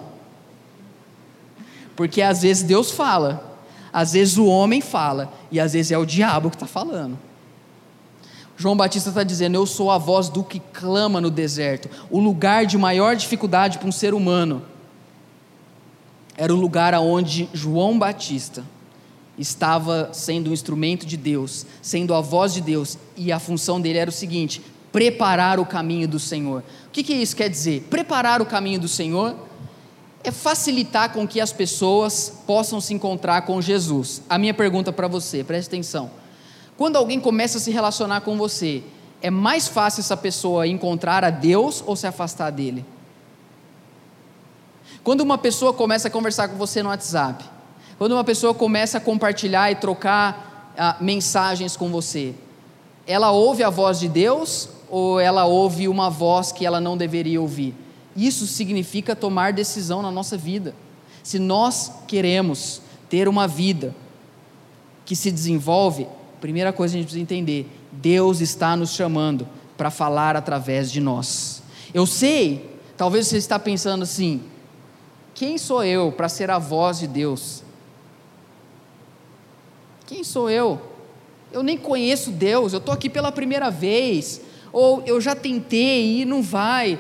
Porque 1.95 2.23
às 2.23 2.43
vezes 2.43 2.63
Deus 2.63 2.91
fala, 2.91 3.59
às 3.93 4.13
vezes 4.13 4.39
o 4.39 4.47
homem 4.47 4.81
fala, 4.81 5.33
e 5.51 5.59
às 5.59 5.73
vezes 5.73 5.93
é 5.93 5.99
o 5.99 6.07
diabo 6.07 6.51
que 6.51 6.57
está 6.57 6.67
falando. 6.67 7.19
João 8.57 8.77
Batista 8.77 9.11
está 9.11 9.23
dizendo: 9.23 9.55
Eu 9.55 9.65
sou 9.67 9.91
a 9.91 9.99
voz 9.99 10.29
do 10.29 10.43
que 10.43 10.59
clama 10.59 11.21
no 11.21 11.31
deserto. 11.31 11.89
O 12.11 12.19
lugar 12.19 12.67
de 12.67 12.77
maior 12.77 13.15
dificuldade 13.15 13.79
para 13.79 13.89
um 13.89 13.93
ser 13.93 14.13
humano 14.13 14.63
era 16.37 16.53
o 16.53 16.57
lugar 16.57 16.93
aonde 16.93 17.49
João 17.53 17.99
Batista 17.99 18.65
estava 19.39 20.11
sendo 20.13 20.51
um 20.51 20.53
instrumento 20.53 21.07
de 21.07 21.17
Deus, 21.17 21.65
sendo 21.81 22.13
a 22.13 22.21
voz 22.21 22.53
de 22.53 22.61
Deus, 22.61 22.99
e 23.17 23.31
a 23.31 23.39
função 23.39 23.81
dele 23.81 23.99
era 23.99 24.11
o 24.11 24.13
seguinte: 24.13 24.61
preparar 24.93 25.59
o 25.61 25.67
caminho 25.67 26.09
do 26.09 26.19
Senhor. 26.19 26.63
O 26.87 26.91
que, 26.91 27.03
que 27.03 27.15
isso 27.15 27.37
quer 27.37 27.49
dizer? 27.49 27.87
Preparar 27.91 28.41
o 28.41 28.47
caminho 28.47 28.81
do 28.81 28.89
Senhor 28.89 29.37
é 30.25 30.31
facilitar 30.31 31.13
com 31.13 31.27
que 31.27 31.41
as 31.41 31.53
pessoas 31.53 32.33
possam 32.47 32.81
se 32.81 32.93
encontrar 32.93 33.43
com 33.43 33.61
Jesus. 33.61 34.23
A 34.29 34.39
minha 34.39 34.55
pergunta 34.55 34.93
para 34.93 35.09
você, 35.09 35.45
preste 35.45 35.69
atenção. 35.69 36.11
Quando 36.77 36.97
alguém 36.97 37.21
começa 37.21 37.59
a 37.59 37.61
se 37.61 37.71
relacionar 37.71 38.21
com 38.23 38.37
você, 38.37 38.83
é 39.21 39.31
mais 39.31 39.69
fácil 39.69 40.01
essa 40.01 40.17
pessoa 40.17 40.67
encontrar 40.67 41.25
a 41.25 41.31
Deus 41.31 41.83
ou 41.87 41.97
se 41.97 42.07
afastar 42.07 42.51
dele? 42.51 42.85
Quando 45.03 45.21
uma 45.23 45.39
pessoa 45.39 45.73
começa 45.73 46.09
a 46.09 46.11
conversar 46.11 46.49
com 46.49 46.57
você 46.57 46.83
no 46.83 46.89
WhatsApp, 46.89 47.45
quando 47.99 48.13
uma 48.13 48.25
pessoa 48.25 48.55
começa 48.55 48.99
a 48.99 49.01
compartilhar 49.01 49.71
e 49.71 49.77
trocar 49.77 50.73
ah, 50.77 50.97
mensagens 51.01 51.77
com 51.77 51.91
você, 51.91 52.35
ela 53.07 53.31
ouve 53.31 53.65
a 53.65 53.71
voz 53.71 53.99
de 53.99 54.09
Deus 54.09 54.69
ou 54.89 55.21
ela 55.21 55.45
ouve 55.45 55.89
uma 55.89 56.09
voz 56.09 56.53
que 56.53 56.65
ela 56.65 56.81
não 56.81 56.97
deveria 56.97 57.41
ouvir? 57.41 57.75
Isso 58.17 58.47
significa 58.47 59.15
tomar 59.15 59.53
decisão 59.53 60.03
na 60.03 60.11
nossa 60.11 60.37
vida. 60.37 60.75
Se 61.23 61.39
nós 61.39 61.93
queremos 62.07 62.83
ter 63.09 63.29
uma 63.29 63.47
vida 63.47 63.95
que 65.05 65.15
se 65.15 65.31
desenvolve, 65.31 66.07
primeira 66.41 66.73
coisa 66.73 66.95
a 66.95 66.99
gente 66.99 67.07
precisa 67.07 67.23
entender: 67.23 67.71
Deus 67.93 68.41
está 68.41 68.77
nos 68.77 68.91
chamando 68.91 69.47
para 69.77 69.91
falar 69.91 70.37
através 70.37 70.91
de 70.91 71.01
nós. 71.01 71.63
Eu 71.95 72.05
sei, 72.07 72.79
talvez 72.97 73.27
você 73.27 73.37
está 73.37 73.59
pensando 73.59 74.03
assim: 74.03 74.43
quem 75.35 75.57
sou 75.57 75.85
eu 75.85 76.11
para 76.11 76.29
ser 76.29 76.51
a 76.51 76.59
voz 76.59 76.99
de 76.99 77.07
Deus? 77.07 77.63
Quem 80.07 80.25
sou 80.25 80.51
eu? 80.51 80.81
Eu 81.53 81.63
nem 81.63 81.79
conheço 81.79 82.31
Deus, 82.31 82.73
eu 82.73 82.79
estou 82.79 82.93
aqui 82.93 83.09
pela 83.09 83.31
primeira 83.31 83.71
vez, 83.71 84.41
ou 84.73 85.03
eu 85.07 85.21
já 85.21 85.35
tentei 85.35 86.23
e 86.23 86.25
não 86.25 86.43
vai. 86.43 86.99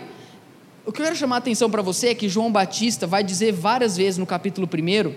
O 0.86 0.92
que 0.92 1.00
eu 1.00 1.04
quero 1.04 1.16
chamar 1.16 1.36
a 1.36 1.38
atenção 1.38 1.70
para 1.70 1.82
você 1.82 2.08
é 2.08 2.14
que 2.14 2.28
João 2.28 2.50
Batista 2.50 3.06
vai 3.06 3.22
dizer 3.22 3.52
várias 3.52 3.96
vezes 3.96 4.16
no 4.18 4.26
capítulo 4.26 4.66
1 4.66 5.12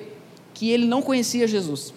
que 0.54 0.70
ele 0.70 0.86
não 0.86 1.02
conhecia 1.02 1.48
Jesus. 1.48 1.94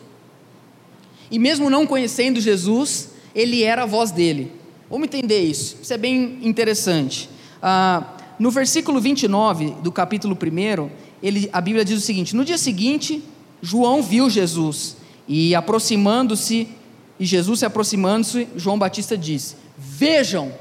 E 1.30 1.38
mesmo 1.38 1.68
não 1.68 1.86
conhecendo 1.86 2.40
Jesus, 2.40 3.10
ele 3.34 3.62
era 3.62 3.82
a 3.82 3.86
voz 3.86 4.10
dele. 4.10 4.52
Vamos 4.88 5.06
entender 5.06 5.40
isso, 5.40 5.78
isso 5.82 5.92
é 5.92 5.98
bem 5.98 6.38
interessante. 6.42 7.28
Ah, 7.60 8.14
no 8.38 8.50
versículo 8.50 9.00
29 9.00 9.76
do 9.82 9.90
capítulo 9.90 10.36
1, 10.40 10.90
ele, 11.22 11.48
a 11.52 11.60
Bíblia 11.60 11.84
diz 11.84 11.98
o 11.98 12.00
seguinte: 12.00 12.36
No 12.36 12.44
dia 12.44 12.58
seguinte, 12.58 13.22
João 13.62 14.02
viu 14.02 14.28
Jesus 14.28 14.96
e 15.26 15.54
aproximando-se, 15.54 16.68
e 17.18 17.24
Jesus 17.24 17.60
se 17.60 17.66
aproximando-se, 17.66 18.46
João 18.56 18.78
Batista 18.78 19.16
disse: 19.16 19.56
Vejam, 19.76 20.52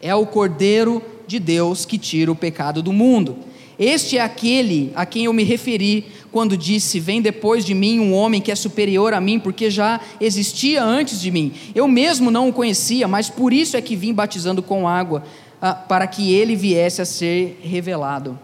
é 0.00 0.14
o 0.14 0.26
Cordeiro 0.26 1.02
de 1.26 1.38
Deus 1.38 1.84
que 1.84 1.98
tira 1.98 2.30
o 2.30 2.36
pecado 2.36 2.82
do 2.82 2.92
mundo. 2.92 3.36
Este 3.78 4.18
é 4.18 4.20
aquele 4.20 4.92
a 4.94 5.06
quem 5.06 5.24
eu 5.24 5.32
me 5.32 5.42
referi 5.42 6.06
quando 6.30 6.56
disse: 6.56 7.00
Vem 7.00 7.22
depois 7.22 7.64
de 7.64 7.72
mim 7.72 7.98
um 7.98 8.12
homem 8.12 8.40
que 8.40 8.52
é 8.52 8.54
superior 8.54 9.14
a 9.14 9.20
mim, 9.20 9.40
porque 9.40 9.70
já 9.70 10.00
existia 10.20 10.84
antes 10.84 11.20
de 11.20 11.30
mim. 11.30 11.54
Eu 11.74 11.88
mesmo 11.88 12.30
não 12.30 12.48
o 12.48 12.52
conhecia, 12.52 13.08
mas 13.08 13.30
por 13.30 13.52
isso 13.52 13.76
é 13.76 13.80
que 13.80 13.96
vim 13.96 14.12
batizando 14.12 14.62
com 14.62 14.86
água, 14.86 15.24
ah, 15.62 15.72
para 15.72 16.06
que 16.06 16.32
ele 16.32 16.54
viesse 16.54 17.00
a 17.00 17.06
ser 17.06 17.58
revelado 17.62 18.38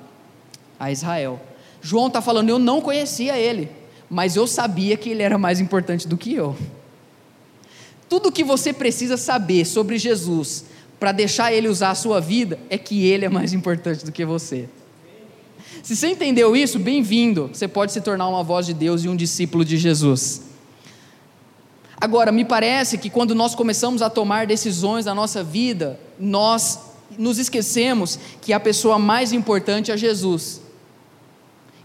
a 0.81 0.91
Israel. 0.91 1.39
João 1.83 2.07
está 2.07 2.23
falando: 2.23 2.49
Eu 2.49 2.59
não 2.59 2.81
conhecia 2.81 3.37
ele, 3.39 3.69
mas 4.09 4.37
eu 4.37 4.47
sabia 4.47 4.97
que 4.97 5.11
ele 5.11 5.23
era 5.23 5.37
mais 5.37 5.61
importante 5.61 6.09
do 6.09 6.17
que 6.17 6.33
eu. 6.33 6.57
Tudo 8.09 8.33
que 8.33 8.45
você 8.45 8.73
precisa 8.73 9.17
saber 9.17 9.65
sobre 9.65 9.99
Jesus 9.99 10.65
para 10.99 11.13
deixar 11.13 11.53
ele 11.53 11.69
usar 11.69 11.91
a 11.91 11.95
sua 11.95 12.21
vida 12.21 12.59
é 12.71 12.79
que 12.79 13.07
ele 13.07 13.25
é 13.25 13.29
mais 13.29 13.53
importante 13.53 14.05
do 14.05 14.13
que 14.13 14.25
você. 14.25 14.69
Se 15.83 15.95
você 15.95 16.09
entendeu 16.09 16.57
isso, 16.57 16.79
bem-vindo. 16.79 17.51
Você 17.53 17.69
pode 17.69 17.93
se 17.93 18.01
tornar 18.01 18.29
uma 18.29 18.43
voz 18.43 18.67
de 18.67 18.75
Deus 18.75 19.05
e 19.05 19.09
um 19.09 19.17
discípulo 19.17 19.65
de 19.65 19.77
Jesus. 19.77 20.43
Agora, 22.01 22.31
me 22.31 22.45
parece 22.45 22.99
que 22.99 23.09
quando 23.09 23.35
nós 23.35 23.55
começamos 23.55 24.03
a 24.03 24.11
tomar 24.11 24.47
decisões 24.47 25.07
na 25.07 25.15
nossa 25.15 25.43
vida, 25.43 25.99
nós 26.19 26.79
nos 27.19 27.39
esquecemos 27.39 28.19
que 28.41 28.53
a 28.53 28.61
pessoa 28.61 28.99
mais 28.99 29.33
importante 29.33 29.91
é 29.91 29.97
Jesus. 29.97 30.61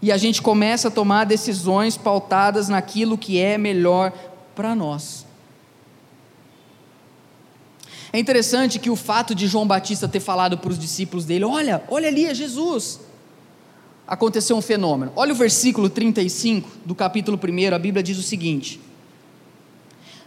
E 0.00 0.10
a 0.10 0.16
gente 0.16 0.42
começa 0.42 0.88
a 0.88 0.90
tomar 0.90 1.24
decisões 1.24 1.96
pautadas 1.96 2.68
naquilo 2.68 3.16
que 3.16 3.38
é 3.38 3.56
melhor 3.56 4.12
para 4.54 4.74
nós. 4.74 5.24
É 8.12 8.18
interessante 8.18 8.78
que 8.78 8.90
o 8.90 8.96
fato 8.96 9.34
de 9.34 9.46
João 9.46 9.66
Batista 9.66 10.06
ter 10.06 10.20
falado 10.20 10.58
para 10.58 10.70
os 10.70 10.78
discípulos 10.78 11.24
dele: 11.24 11.44
Olha, 11.44 11.82
olha 11.88 12.08
ali, 12.08 12.26
é 12.26 12.34
Jesus 12.34 13.00
aconteceu 14.06 14.56
um 14.56 14.62
fenômeno. 14.62 15.12
Olha 15.16 15.32
o 15.32 15.36
versículo 15.36 15.88
35 15.88 16.68
do 16.84 16.94
capítulo 16.94 17.38
1, 17.42 17.74
a 17.74 17.78
Bíblia 17.78 18.02
diz 18.02 18.18
o 18.18 18.22
seguinte: 18.22 18.78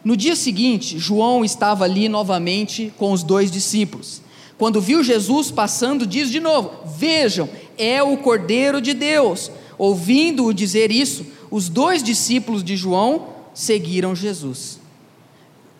No 0.03 0.17
dia 0.17 0.35
seguinte, 0.35 0.97
João 0.97 1.45
estava 1.45 1.83
ali 1.83 2.09
novamente 2.09 2.91
com 2.97 3.11
os 3.11 3.21
dois 3.21 3.51
discípulos. 3.51 4.21
Quando 4.57 4.81
viu 4.81 5.03
Jesus 5.03 5.51
passando, 5.51 6.07
diz 6.07 6.31
de 6.31 6.39
novo: 6.39 6.71
Vejam, 6.97 7.47
é 7.77 8.01
o 8.01 8.17
Cordeiro 8.17 8.81
de 8.81 8.93
Deus. 8.93 9.51
Ouvindo-o 9.77 10.53
dizer 10.53 10.91
isso, 10.91 11.25
os 11.51 11.69
dois 11.69 12.01
discípulos 12.01 12.63
de 12.63 12.75
João 12.75 13.27
seguiram 13.53 14.15
Jesus. 14.15 14.79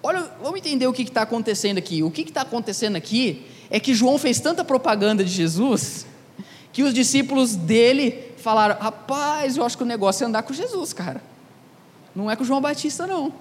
Olha, 0.07 0.29
vamos 0.39 0.59
entender 0.59 0.85
o 0.85 0.93
que 0.93 1.01
está 1.01 1.23
acontecendo 1.23 1.79
aqui. 1.79 2.03
O 2.03 2.11
que 2.11 2.21
está 2.21 2.41
acontecendo 2.41 2.95
aqui 2.95 3.43
é 3.71 3.79
que 3.79 3.91
João 3.91 4.19
fez 4.19 4.39
tanta 4.39 4.63
propaganda 4.63 5.23
de 5.23 5.31
Jesus 5.31 6.05
que 6.71 6.83
os 6.83 6.93
discípulos 6.93 7.55
dele 7.55 8.23
falaram: 8.37 8.79
Rapaz, 8.79 9.57
eu 9.57 9.65
acho 9.65 9.75
que 9.75 9.81
o 9.81 9.85
negócio 9.85 10.23
é 10.23 10.27
andar 10.27 10.43
com 10.43 10.53
Jesus, 10.53 10.93
cara. 10.93 11.23
Não 12.15 12.29
é 12.29 12.35
com 12.35 12.43
João 12.43 12.61
Batista, 12.61 13.07
não. 13.07 13.33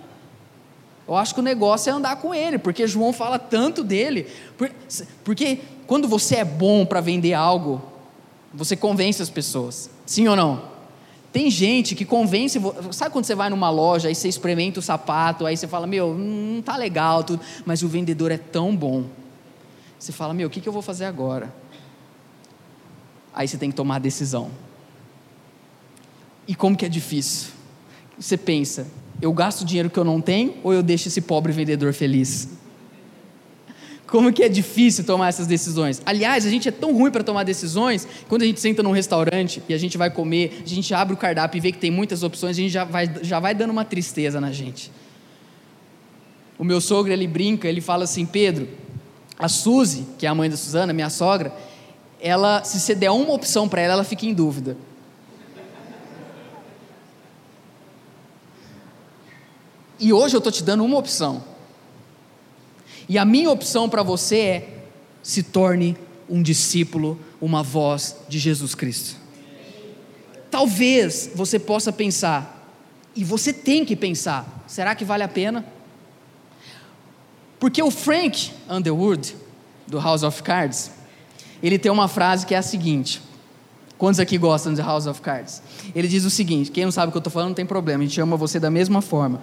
Eu 1.06 1.14
acho 1.14 1.34
que 1.34 1.40
o 1.40 1.42
negócio 1.42 1.90
é 1.90 1.92
andar 1.92 2.16
com 2.16 2.34
ele, 2.34 2.56
porque 2.56 2.86
João 2.86 3.12
fala 3.12 3.38
tanto 3.38 3.84
dele. 3.84 4.26
Porque 5.22 5.60
quando 5.86 6.08
você 6.08 6.36
é 6.36 6.44
bom 6.46 6.86
para 6.86 7.02
vender 7.02 7.34
algo, 7.34 7.82
você 8.54 8.74
convence 8.74 9.20
as 9.20 9.28
pessoas. 9.28 9.90
Sim 10.06 10.28
ou 10.28 10.34
não? 10.34 10.73
Tem 11.34 11.50
gente 11.50 11.94
que 11.94 12.06
convence. 12.06 12.58
Sabe 12.92 13.10
quando 13.10 13.26
você 13.26 13.34
vai 13.34 13.50
numa 13.50 13.68
loja, 13.68 14.08
aí 14.08 14.14
você 14.14 14.28
experimenta 14.28 14.80
o 14.80 14.82
sapato, 14.82 15.44
aí 15.44 15.54
você 15.54 15.68
fala: 15.68 15.86
Meu, 15.86 16.14
não 16.14 16.62
tá 16.62 16.78
legal, 16.78 17.22
tudo, 17.22 17.42
mas 17.66 17.82
o 17.82 17.88
vendedor 17.88 18.30
é 18.30 18.38
tão 18.38 18.74
bom. 18.74 19.04
Você 19.98 20.12
fala: 20.12 20.32
Meu, 20.32 20.48
o 20.48 20.50
que, 20.50 20.62
que 20.62 20.68
eu 20.68 20.72
vou 20.72 20.80
fazer 20.80 21.04
agora? 21.04 21.52
aí 23.34 23.48
você 23.48 23.58
tem 23.58 23.70
que 23.70 23.76
tomar 23.76 23.96
a 23.96 23.98
decisão. 23.98 24.50
E 26.46 26.54
como 26.54 26.76
que 26.76 26.86
é 26.86 26.88
difícil? 26.88 27.52
Você 28.18 28.36
pensa, 28.36 28.86
eu 29.20 29.32
gasto 29.32 29.64
dinheiro 29.64 29.90
que 29.90 29.98
eu 29.98 30.04
não 30.04 30.20
tenho 30.20 30.54
ou 30.62 30.72
eu 30.72 30.82
deixo 30.82 31.08
esse 31.08 31.20
pobre 31.20 31.52
vendedor 31.52 31.92
feliz? 31.92 32.48
Como 34.14 34.32
que 34.32 34.44
é 34.44 34.48
difícil 34.48 35.02
tomar 35.02 35.26
essas 35.26 35.48
decisões? 35.48 36.00
Aliás, 36.06 36.46
a 36.46 36.48
gente 36.48 36.68
é 36.68 36.70
tão 36.70 36.96
ruim 36.96 37.10
para 37.10 37.24
tomar 37.24 37.42
decisões, 37.42 38.06
quando 38.28 38.42
a 38.42 38.44
gente 38.44 38.60
senta 38.60 38.80
num 38.80 38.92
restaurante 38.92 39.60
e 39.68 39.74
a 39.74 39.76
gente 39.76 39.98
vai 39.98 40.08
comer, 40.08 40.62
a 40.64 40.68
gente 40.68 40.94
abre 40.94 41.14
o 41.14 41.16
cardápio 41.16 41.58
e 41.58 41.60
vê 41.60 41.72
que 41.72 41.78
tem 41.78 41.90
muitas 41.90 42.22
opções, 42.22 42.56
a 42.56 42.60
gente 42.60 42.70
já 42.70 42.84
vai, 42.84 43.12
já 43.22 43.40
vai 43.40 43.56
dando 43.56 43.70
uma 43.70 43.84
tristeza 43.84 44.40
na 44.40 44.52
gente. 44.52 44.92
O 46.56 46.62
meu 46.62 46.80
sogro, 46.80 47.12
ele 47.12 47.26
brinca, 47.26 47.66
ele 47.66 47.80
fala 47.80 48.04
assim, 48.04 48.24
Pedro, 48.24 48.68
a 49.36 49.48
Suzy, 49.48 50.06
que 50.16 50.26
é 50.26 50.28
a 50.28 50.34
mãe 50.34 50.48
da 50.48 50.56
Suzana, 50.56 50.92
minha 50.92 51.10
sogra, 51.10 51.52
ela, 52.20 52.62
se 52.62 52.78
você 52.78 52.94
der 52.94 53.10
uma 53.10 53.32
opção 53.32 53.68
para 53.68 53.80
ela, 53.80 53.94
ela 53.94 54.04
fica 54.04 54.24
em 54.24 54.32
dúvida. 54.32 54.76
E 59.98 60.12
hoje 60.12 60.36
eu 60.36 60.38
estou 60.38 60.52
te 60.52 60.62
dando 60.62 60.84
uma 60.84 60.98
opção. 60.98 61.53
E 63.08 63.18
a 63.18 63.24
minha 63.24 63.50
opção 63.50 63.88
para 63.88 64.02
você 64.02 64.38
é: 64.38 64.78
se 65.22 65.42
torne 65.42 65.96
um 66.28 66.42
discípulo, 66.42 67.18
uma 67.40 67.62
voz 67.62 68.16
de 68.28 68.38
Jesus 68.38 68.74
Cristo. 68.74 69.16
Talvez 70.50 71.30
você 71.34 71.58
possa 71.58 71.92
pensar, 71.92 72.70
e 73.14 73.24
você 73.24 73.52
tem 73.52 73.84
que 73.84 73.96
pensar: 73.96 74.64
será 74.66 74.94
que 74.94 75.04
vale 75.04 75.22
a 75.22 75.28
pena? 75.28 75.64
Porque 77.58 77.82
o 77.82 77.90
Frank 77.90 78.52
Underwood, 78.68 79.34
do 79.86 79.98
House 79.98 80.22
of 80.22 80.42
Cards, 80.42 80.90
ele 81.62 81.78
tem 81.78 81.90
uma 81.90 82.08
frase 82.08 82.46
que 82.46 82.54
é 82.54 82.58
a 82.58 82.62
seguinte: 82.62 83.20
Quantos 83.96 84.18
aqui 84.18 84.36
gostam 84.36 84.74
de 84.74 84.82
House 84.82 85.06
of 85.06 85.20
Cards? 85.20 85.62
Ele 85.94 86.08
diz 86.08 86.24
o 86.24 86.30
seguinte: 86.30 86.70
quem 86.70 86.84
não 86.84 86.92
sabe 86.92 87.08
o 87.08 87.12
que 87.12 87.16
eu 87.16 87.20
estou 87.20 87.32
falando, 87.32 87.48
não 87.48 87.54
tem 87.54 87.66
problema, 87.66 88.02
a 88.02 88.06
gente 88.06 88.20
ama 88.20 88.36
você 88.36 88.58
da 88.58 88.70
mesma 88.70 89.00
forma. 89.00 89.40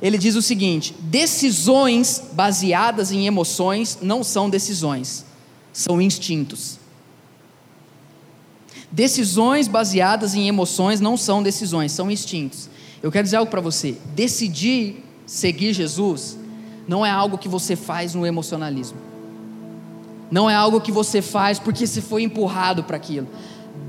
Ele 0.00 0.18
diz 0.18 0.34
o 0.36 0.42
seguinte: 0.42 0.94
decisões 1.00 2.22
baseadas 2.32 3.12
em 3.12 3.26
emoções 3.26 3.98
não 4.00 4.22
são 4.22 4.48
decisões, 4.48 5.24
são 5.72 6.00
instintos. 6.00 6.78
Decisões 8.90 9.68
baseadas 9.68 10.34
em 10.34 10.48
emoções 10.48 11.00
não 11.00 11.16
são 11.16 11.42
decisões, 11.42 11.92
são 11.92 12.10
instintos. 12.10 12.68
Eu 13.02 13.10
quero 13.10 13.24
dizer 13.24 13.36
algo 13.36 13.50
para 13.50 13.60
você: 13.60 13.96
decidir 14.14 15.04
seguir 15.26 15.72
Jesus 15.72 16.36
não 16.88 17.06
é 17.06 17.10
algo 17.10 17.38
que 17.38 17.48
você 17.48 17.76
faz 17.76 18.14
no 18.14 18.26
emocionalismo. 18.26 18.98
Não 20.30 20.48
é 20.48 20.54
algo 20.54 20.80
que 20.80 20.92
você 20.92 21.20
faz 21.20 21.58
porque 21.58 21.86
você 21.86 22.00
foi 22.00 22.22
empurrado 22.22 22.84
para 22.84 22.96
aquilo. 22.96 23.28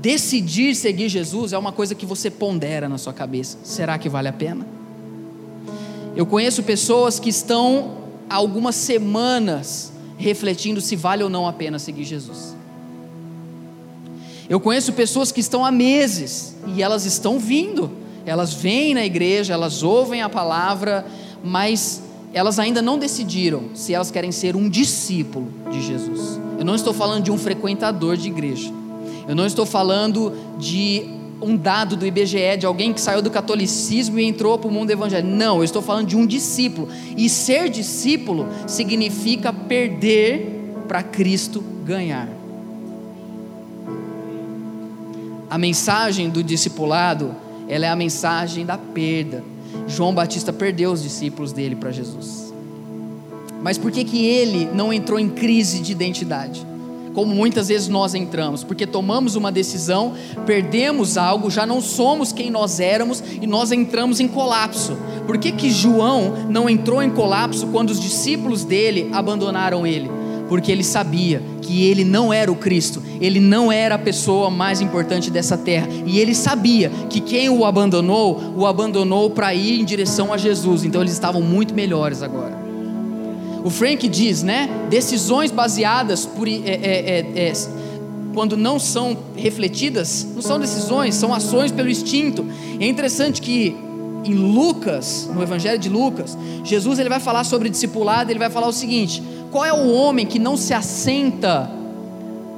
Decidir 0.00 0.74
seguir 0.74 1.08
Jesus 1.08 1.52
é 1.52 1.58
uma 1.58 1.72
coisa 1.72 1.94
que 1.94 2.06
você 2.06 2.30
pondera 2.30 2.88
na 2.88 2.98
sua 2.98 3.12
cabeça. 3.12 3.58
Será 3.62 3.98
que 3.98 4.08
vale 4.08 4.28
a 4.28 4.32
pena? 4.32 4.66
Eu 6.14 6.26
conheço 6.26 6.62
pessoas 6.62 7.18
que 7.18 7.30
estão 7.30 7.98
há 8.28 8.34
algumas 8.34 8.74
semanas 8.74 9.92
refletindo 10.18 10.80
se 10.80 10.94
vale 10.94 11.22
ou 11.22 11.30
não 11.30 11.48
a 11.48 11.52
pena 11.52 11.78
seguir 11.78 12.04
Jesus. 12.04 12.54
Eu 14.48 14.60
conheço 14.60 14.92
pessoas 14.92 15.32
que 15.32 15.40
estão 15.40 15.64
há 15.64 15.72
meses 15.72 16.54
e 16.66 16.82
elas 16.82 17.06
estão 17.06 17.38
vindo, 17.38 17.90
elas 18.26 18.52
vêm 18.52 18.92
na 18.92 19.04
igreja, 19.04 19.54
elas 19.54 19.82
ouvem 19.82 20.20
a 20.20 20.28
palavra, 20.28 21.06
mas 21.42 22.02
elas 22.34 22.58
ainda 22.58 22.82
não 22.82 22.98
decidiram 22.98 23.70
se 23.74 23.94
elas 23.94 24.10
querem 24.10 24.30
ser 24.30 24.54
um 24.54 24.68
discípulo 24.68 25.52
de 25.70 25.80
Jesus. 25.80 26.38
Eu 26.58 26.64
não 26.64 26.74
estou 26.74 26.92
falando 26.92 27.24
de 27.24 27.30
um 27.30 27.38
frequentador 27.38 28.16
de 28.16 28.28
igreja, 28.28 28.70
eu 29.26 29.34
não 29.34 29.46
estou 29.46 29.64
falando 29.64 30.32
de 30.58 31.21
um 31.42 31.56
dado 31.56 31.96
do 31.96 32.06
IBGE 32.06 32.56
de 32.58 32.66
alguém 32.66 32.92
que 32.92 33.00
saiu 33.00 33.20
do 33.20 33.30
catolicismo 33.30 34.18
e 34.18 34.24
entrou 34.24 34.58
para 34.58 34.68
o 34.68 34.72
mundo 34.72 34.90
evangélico. 34.90 35.34
Não, 35.34 35.58
eu 35.58 35.64
estou 35.64 35.82
falando 35.82 36.06
de 36.06 36.16
um 36.16 36.26
discípulo. 36.26 36.88
E 37.16 37.28
ser 37.28 37.68
discípulo 37.68 38.46
significa 38.66 39.52
perder 39.52 40.84
para 40.86 41.02
Cristo 41.02 41.62
ganhar. 41.84 42.28
A 45.50 45.58
mensagem 45.58 46.30
do 46.30 46.42
discipulado, 46.42 47.34
ela 47.68 47.86
é 47.86 47.88
a 47.88 47.96
mensagem 47.96 48.64
da 48.64 48.78
perda. 48.78 49.44
João 49.86 50.14
Batista 50.14 50.52
perdeu 50.52 50.92
os 50.92 51.02
discípulos 51.02 51.52
dele 51.52 51.76
para 51.76 51.90
Jesus. 51.90 52.52
Mas 53.62 53.78
por 53.78 53.90
que 53.90 54.04
que 54.04 54.24
ele 54.24 54.68
não 54.72 54.92
entrou 54.92 55.18
em 55.18 55.28
crise 55.28 55.80
de 55.80 55.92
identidade? 55.92 56.71
Como 57.14 57.34
muitas 57.34 57.68
vezes 57.68 57.88
nós 57.88 58.14
entramos, 58.14 58.64
porque 58.64 58.86
tomamos 58.86 59.36
uma 59.36 59.52
decisão, 59.52 60.14
perdemos 60.46 61.16
algo, 61.16 61.50
já 61.50 61.66
não 61.66 61.80
somos 61.80 62.32
quem 62.32 62.50
nós 62.50 62.80
éramos 62.80 63.22
e 63.40 63.46
nós 63.46 63.72
entramos 63.72 64.20
em 64.20 64.28
colapso. 64.28 64.96
Por 65.26 65.38
que, 65.38 65.52
que 65.52 65.70
João 65.70 66.46
não 66.48 66.68
entrou 66.68 67.02
em 67.02 67.10
colapso 67.10 67.66
quando 67.68 67.90
os 67.90 68.00
discípulos 68.00 68.64
dele 68.64 69.10
abandonaram 69.12 69.86
ele? 69.86 70.10
Porque 70.48 70.70
ele 70.70 70.84
sabia 70.84 71.42
que 71.62 71.84
ele 71.84 72.04
não 72.04 72.32
era 72.32 72.52
o 72.52 72.56
Cristo, 72.56 73.02
ele 73.20 73.40
não 73.40 73.72
era 73.72 73.94
a 73.94 73.98
pessoa 73.98 74.50
mais 74.50 74.80
importante 74.80 75.30
dessa 75.30 75.56
terra, 75.56 75.88
e 76.04 76.18
ele 76.18 76.34
sabia 76.34 76.90
que 77.08 77.20
quem 77.20 77.48
o 77.48 77.64
abandonou, 77.64 78.52
o 78.54 78.66
abandonou 78.66 79.30
para 79.30 79.54
ir 79.54 79.80
em 79.80 79.84
direção 79.84 80.32
a 80.32 80.36
Jesus, 80.36 80.84
então 80.84 81.00
eles 81.00 81.12
estavam 81.14 81.40
muito 81.40 81.72
melhores 81.72 82.22
agora. 82.22 82.61
O 83.64 83.70
Frank 83.70 84.08
diz, 84.08 84.42
né? 84.42 84.68
Decisões 84.90 85.50
baseadas 85.50 86.26
por. 86.26 86.48
É, 86.48 86.52
é, 86.52 87.20
é, 87.36 87.48
é, 87.48 87.52
quando 88.34 88.56
não 88.56 88.78
são 88.78 89.16
refletidas, 89.36 90.26
não 90.34 90.40
são 90.40 90.58
decisões, 90.58 91.14
são 91.14 91.34
ações 91.34 91.70
pelo 91.70 91.90
instinto. 91.90 92.46
É 92.80 92.86
interessante 92.86 93.40
que 93.42 93.76
em 94.24 94.34
Lucas, 94.34 95.28
no 95.32 95.42
Evangelho 95.42 95.78
de 95.78 95.88
Lucas, 95.88 96.36
Jesus 96.64 96.98
ele 96.98 97.08
vai 97.08 97.20
falar 97.20 97.44
sobre 97.44 97.68
discipulado, 97.68 98.30
ele 98.30 98.38
vai 98.38 98.50
falar 98.50 98.68
o 98.68 98.72
seguinte: 98.72 99.22
qual 99.50 99.64
é 99.64 99.72
o 99.72 99.92
homem 99.92 100.26
que 100.26 100.38
não 100.38 100.56
se 100.56 100.72
assenta 100.72 101.70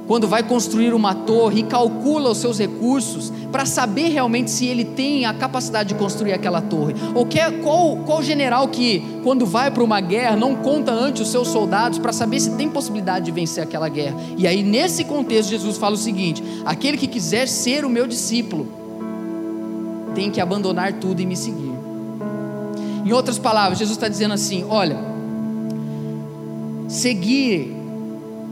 quando 0.07 0.27
vai 0.27 0.43
construir 0.43 0.93
uma 0.93 1.15
torre 1.15 1.61
e 1.61 1.63
calcula 1.63 2.29
os 2.31 2.37
seus 2.37 2.59
recursos 2.59 3.31
para 3.51 3.65
saber 3.65 4.09
realmente 4.09 4.51
se 4.51 4.65
ele 4.65 4.85
tem 4.85 5.25
a 5.25 5.33
capacidade 5.33 5.89
de 5.89 5.95
construir 5.95 6.33
aquela 6.33 6.61
torre? 6.61 6.93
Ou 7.13 7.25
quer, 7.25 7.61
qual, 7.61 7.97
qual 7.97 8.21
general 8.21 8.67
que, 8.67 9.03
quando 9.23 9.45
vai 9.45 9.71
para 9.71 9.83
uma 9.83 9.99
guerra, 9.99 10.35
não 10.35 10.55
conta 10.55 10.91
antes 10.91 11.23
os 11.23 11.29
seus 11.29 11.47
soldados 11.47 11.97
para 11.97 12.13
saber 12.13 12.39
se 12.39 12.51
tem 12.51 12.69
possibilidade 12.69 13.25
de 13.25 13.31
vencer 13.31 13.63
aquela 13.63 13.89
guerra? 13.89 14.15
E 14.37 14.47
aí, 14.47 14.61
nesse 14.61 15.03
contexto, 15.03 15.49
Jesus 15.49 15.77
fala 15.77 15.95
o 15.95 15.97
seguinte: 15.97 16.43
aquele 16.65 16.97
que 16.97 17.07
quiser 17.07 17.47
ser 17.47 17.83
o 17.85 17.89
meu 17.89 18.07
discípulo 18.07 18.67
tem 20.13 20.29
que 20.31 20.39
abandonar 20.39 20.93
tudo 20.93 21.21
e 21.21 21.25
me 21.25 21.35
seguir. 21.35 21.73
Em 23.05 23.11
outras 23.11 23.37
palavras, 23.37 23.79
Jesus 23.79 23.97
está 23.97 24.07
dizendo 24.07 24.33
assim: 24.33 24.65
olha, 24.69 24.97
seguir 26.87 27.75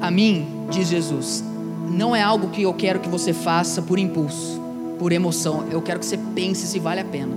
a 0.01 0.11
mim 0.11 0.52
diz 0.69 0.88
Jesus, 0.88 1.43
não 1.89 2.15
é 2.15 2.21
algo 2.21 2.49
que 2.49 2.63
eu 2.63 2.73
quero 2.73 2.99
que 2.99 3.10
você 3.10 3.34
faça 3.34 3.82
por 3.82 3.99
impulso, 3.99 4.62
por 4.97 5.12
emoção. 5.12 5.65
Eu 5.71 5.82
quero 5.82 5.99
que 5.99 6.06
você 6.06 6.17
pense 6.34 6.65
se 6.67 6.80
vale 6.80 7.02
a 7.02 7.06
pena. 7.06 7.36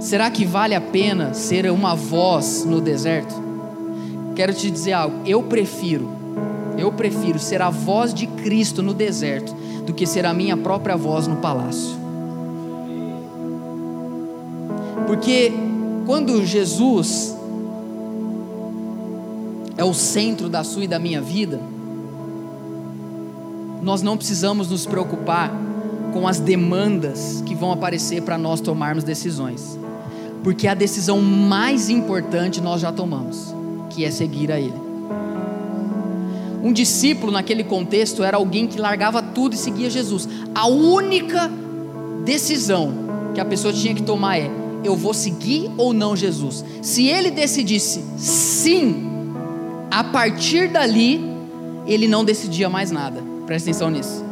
Será 0.00 0.30
que 0.30 0.44
vale 0.44 0.74
a 0.74 0.80
pena 0.80 1.34
ser 1.34 1.70
uma 1.70 1.94
voz 1.94 2.64
no 2.64 2.80
deserto? 2.80 3.34
Quero 4.34 4.54
te 4.54 4.70
dizer 4.70 4.92
algo. 4.92 5.16
Eu 5.26 5.42
prefiro, 5.42 6.08
eu 6.78 6.90
prefiro 6.92 7.38
ser 7.38 7.60
a 7.60 7.68
voz 7.68 8.14
de 8.14 8.26
Cristo 8.26 8.82
no 8.82 8.94
deserto 8.94 9.54
do 9.84 9.92
que 9.92 10.06
ser 10.06 10.24
a 10.24 10.32
minha 10.32 10.56
própria 10.56 10.96
voz 10.96 11.26
no 11.26 11.36
palácio. 11.36 11.98
Porque 15.06 15.52
quando 16.06 16.44
Jesus 16.46 17.36
é 19.80 19.84
o 19.84 19.94
centro 19.94 20.50
da 20.50 20.62
sua 20.62 20.84
e 20.84 20.86
da 20.86 20.98
minha 20.98 21.22
vida, 21.22 21.58
nós 23.80 24.02
não 24.02 24.14
precisamos 24.14 24.68
nos 24.68 24.84
preocupar 24.84 25.50
com 26.12 26.28
as 26.28 26.38
demandas 26.38 27.42
que 27.46 27.54
vão 27.54 27.72
aparecer 27.72 28.20
para 28.20 28.36
nós 28.36 28.60
tomarmos 28.60 29.04
decisões, 29.04 29.78
porque 30.44 30.68
a 30.68 30.74
decisão 30.74 31.22
mais 31.22 31.88
importante 31.88 32.60
nós 32.60 32.82
já 32.82 32.92
tomamos, 32.92 33.54
que 33.88 34.04
é 34.04 34.10
seguir 34.10 34.52
a 34.52 34.60
Ele. 34.60 34.78
Um 36.62 36.74
discípulo 36.74 37.32
naquele 37.32 37.64
contexto 37.64 38.22
era 38.22 38.36
alguém 38.36 38.66
que 38.66 38.78
largava 38.78 39.22
tudo 39.22 39.54
e 39.54 39.56
seguia 39.56 39.88
Jesus. 39.88 40.28
A 40.54 40.66
única 40.66 41.50
decisão 42.22 42.92
que 43.32 43.40
a 43.40 43.46
pessoa 43.46 43.72
tinha 43.72 43.94
que 43.94 44.02
tomar 44.02 44.36
é: 44.36 44.50
eu 44.84 44.94
vou 44.94 45.14
seguir 45.14 45.70
ou 45.78 45.94
não 45.94 46.14
Jesus? 46.14 46.62
Se 46.82 47.06
ele 47.06 47.30
decidisse 47.30 48.04
sim, 48.18 49.09
a 49.90 50.04
partir 50.04 50.68
dali, 50.68 51.20
ele 51.86 52.06
não 52.06 52.24
decidia 52.24 52.68
mais 52.68 52.90
nada. 52.90 53.22
Presta 53.46 53.70
atenção 53.70 53.90
nisso. 53.90 54.24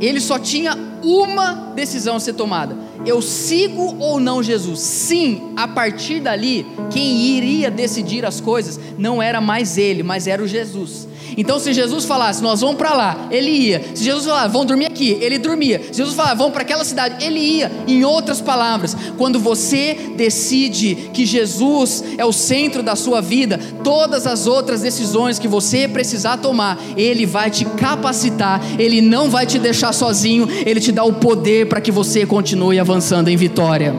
Ele 0.00 0.20
só 0.20 0.38
tinha 0.38 0.76
uma 1.02 1.72
decisão 1.74 2.16
a 2.16 2.20
ser 2.20 2.34
tomada: 2.34 2.76
eu 3.06 3.22
sigo 3.22 3.96
ou 3.98 4.20
não 4.20 4.42
Jesus? 4.42 4.80
Sim, 4.80 5.52
a 5.56 5.66
partir 5.66 6.20
dali, 6.20 6.66
quem 6.90 7.36
iria 7.36 7.70
decidir 7.70 8.24
as 8.24 8.40
coisas 8.40 8.78
não 8.98 9.22
era 9.22 9.40
mais 9.40 9.78
ele, 9.78 10.02
mas 10.02 10.26
era 10.26 10.42
o 10.42 10.46
Jesus. 10.46 11.08
Então, 11.36 11.58
se 11.58 11.72
Jesus 11.72 12.04
falasse, 12.04 12.42
nós 12.42 12.60
vamos 12.60 12.76
para 12.76 12.94
lá, 12.94 13.28
ele 13.30 13.50
ia. 13.50 13.82
Se 13.94 14.04
Jesus 14.04 14.24
falasse, 14.24 14.52
vão 14.52 14.64
dormir 14.64 14.86
aqui, 14.86 15.18
ele 15.20 15.38
dormia. 15.38 15.80
Se 15.90 15.98
Jesus 15.98 16.14
falasse, 16.14 16.36
vamos 16.36 16.52
para 16.52 16.62
aquela 16.62 16.84
cidade, 16.84 17.24
ele 17.24 17.40
ia. 17.40 17.70
Em 17.86 18.04
outras 18.04 18.40
palavras, 18.40 18.96
quando 19.16 19.38
você 19.38 20.12
decide 20.16 21.10
que 21.12 21.26
Jesus 21.26 22.04
é 22.16 22.24
o 22.24 22.32
centro 22.32 22.82
da 22.82 22.96
sua 22.96 23.20
vida, 23.20 23.58
todas 23.82 24.26
as 24.26 24.46
outras 24.46 24.80
decisões 24.80 25.38
que 25.38 25.48
você 25.48 25.88
precisar 25.88 26.36
tomar, 26.38 26.78
ele 26.96 27.26
vai 27.26 27.50
te 27.50 27.64
capacitar, 27.64 28.60
ele 28.78 29.00
não 29.00 29.30
vai 29.30 29.46
te 29.46 29.58
deixar 29.58 29.92
sozinho, 29.92 30.48
ele 30.64 30.80
te 30.80 30.92
dá 30.92 31.04
o 31.04 31.14
poder 31.14 31.68
para 31.68 31.80
que 31.80 31.90
você 31.90 32.26
continue 32.26 32.78
avançando 32.78 33.28
em 33.28 33.36
vitória. 33.36 33.94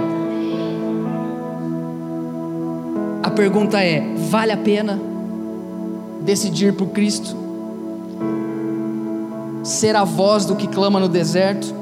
A 3.23 3.29
pergunta 3.31 3.81
é: 3.81 4.03
vale 4.29 4.51
a 4.51 4.57
pena? 4.57 5.14
Decidir 6.21 6.73
por 6.73 6.87
Cristo, 6.87 7.35
ser 9.63 9.95
a 9.95 10.03
voz 10.03 10.45
do 10.45 10.55
que 10.55 10.67
clama 10.67 10.99
no 10.99 11.09
deserto. 11.09 11.73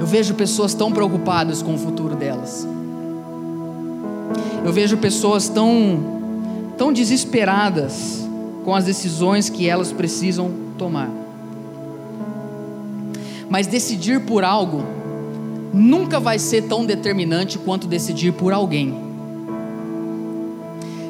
Eu 0.00 0.06
vejo 0.06 0.34
pessoas 0.34 0.74
tão 0.74 0.92
preocupadas 0.92 1.62
com 1.62 1.74
o 1.74 1.78
futuro 1.78 2.16
delas. 2.16 2.66
Eu 4.64 4.72
vejo 4.72 4.96
pessoas 4.96 5.48
tão, 5.48 6.00
tão 6.76 6.92
desesperadas 6.92 8.26
com 8.64 8.74
as 8.74 8.84
decisões 8.84 9.48
que 9.48 9.68
elas 9.68 9.92
precisam 9.92 10.50
tomar. 10.76 11.08
Mas 13.48 13.68
decidir 13.68 14.22
por 14.22 14.42
algo 14.42 14.95
nunca 15.76 16.18
vai 16.18 16.38
ser 16.38 16.62
tão 16.62 16.86
determinante 16.86 17.58
quanto 17.58 17.86
decidir 17.86 18.32
por 18.32 18.52
alguém. 18.52 18.94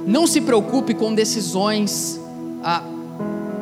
Não 0.04 0.26
se 0.26 0.40
preocupe 0.40 0.92
com 0.92 1.14
decisões 1.14 2.20
ah, 2.62 2.82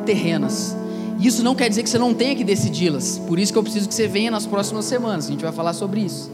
terrenas. 0.05 0.75
Isso 1.19 1.43
não 1.43 1.55
quer 1.55 1.69
dizer 1.69 1.83
que 1.83 1.89
você 1.89 1.99
não 1.99 2.13
tenha 2.13 2.35
que 2.35 2.43
decidi-las. 2.43 3.19
Por 3.19 3.39
isso 3.39 3.53
que 3.53 3.57
eu 3.57 3.63
preciso 3.63 3.87
que 3.87 3.93
você 3.93 4.07
venha 4.07 4.31
nas 4.31 4.45
próximas 4.45 4.85
semanas. 4.85 5.27
A 5.27 5.31
gente 5.31 5.43
vai 5.43 5.53
falar 5.53 5.73
sobre 5.73 6.01
isso. 6.01 6.31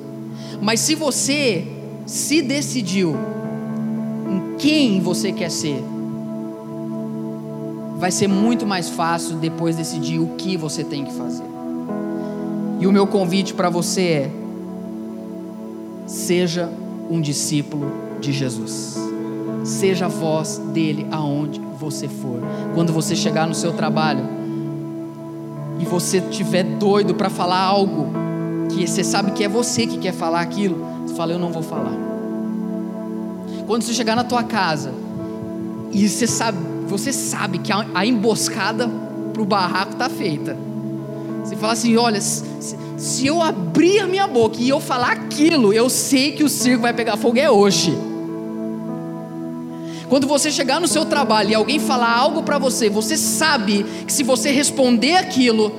Mas 0.62 0.79
se 0.79 0.95
você 0.95 1.67
se 2.05 2.41
decidiu 2.41 3.15
em 4.29 4.57
quem 4.57 5.01
você 5.01 5.31
quer 5.31 5.51
ser, 5.51 5.84
vai 7.97 8.12
ser 8.12 8.27
muito 8.27 8.65
mais 8.65 8.89
fácil 8.89 9.36
depois 9.36 9.75
decidir 9.75 10.19
o 10.19 10.29
que 10.38 10.57
você 10.57 10.84
tem 10.84 11.05
que 11.05 11.13
fazer. 11.13 11.43
E 12.79 12.88
o 12.88 12.91
meu 12.91 13.05
convite 13.05 13.53
para 13.53 13.69
você 13.69 14.01
é: 14.01 14.40
seja 16.12 16.69
um 17.10 17.21
discípulo 17.21 17.89
de 18.19 18.34
Jesus. 18.34 18.97
Seja 19.63 20.06
a 20.06 20.10
voz 20.10 20.58
dele 20.74 21.08
aonde 21.10 21.62
você 21.80 22.08
for. 22.08 22.41
Quando 22.76 22.91
você 22.91 23.15
chegar 23.15 23.47
no 23.47 23.56
seu 23.56 23.71
trabalho 23.71 24.24
e 25.80 25.86
você 25.86 26.17
estiver 26.17 26.63
doido 26.63 27.15
para 27.15 27.30
falar 27.30 27.60
algo 27.60 28.12
que 28.69 28.86
você 28.86 29.04
sabe 29.04 29.32
que 29.32 29.43
é 29.43 29.47
você 29.47 29.88
que 29.88 29.97
quer 29.97 30.13
falar 30.13 30.41
aquilo, 30.41 30.86
você 31.06 31.15
fala 31.15 31.32
eu 31.32 31.39
não 31.39 31.52
vou 31.52 31.63
falar. 31.63 31.93
Quando 33.65 33.84
você 33.84 33.93
chegar 33.93 34.15
na 34.15 34.24
tua 34.24 34.43
casa 34.43 34.91
e 35.93 36.08
você 36.10 36.28
sabe, 36.28 36.58
você 36.88 37.13
sabe 37.13 37.60
que 37.60 37.71
a, 37.71 38.06
emboscada 38.06 38.89
pro 39.34 39.45
barraco 39.45 39.95
tá 39.95 40.10
feita. 40.10 40.58
Você 41.43 41.56
fala 41.56 41.74
assim, 41.74 41.95
olha, 41.95 42.19
se, 42.19 42.43
se 43.02 43.26
eu 43.26 43.42
abrir 43.42 44.00
a 44.00 44.06
minha 44.06 44.28
boca 44.28 44.58
e 44.60 44.70
eu 44.70 44.80
falar 44.80 45.14
aquilo, 45.14 45.74
eu 45.74 45.90
sei 45.90 46.34
que 46.34 46.44
o 46.44 46.50
circo 46.50 46.84
vai 46.84 46.94
pegar 46.94 47.18
fogo 47.18 47.40
é 47.40 47.50
hoje. 47.50 47.98
Quando 50.08 50.28
você 50.28 50.52
chegar 50.52 50.80
no 50.80 50.88
seu 50.88 51.04
trabalho 51.04 51.50
e 51.50 51.56
alguém 51.56 51.80
falar 51.80 52.16
algo 52.16 52.44
para 52.44 52.60
você, 52.60 52.92
você 52.92 53.18
sabe 53.18 53.84
que 54.06 54.14
se 54.14 54.22
você 54.22 54.52
responder 54.52 55.16
aquilo, 55.16 55.72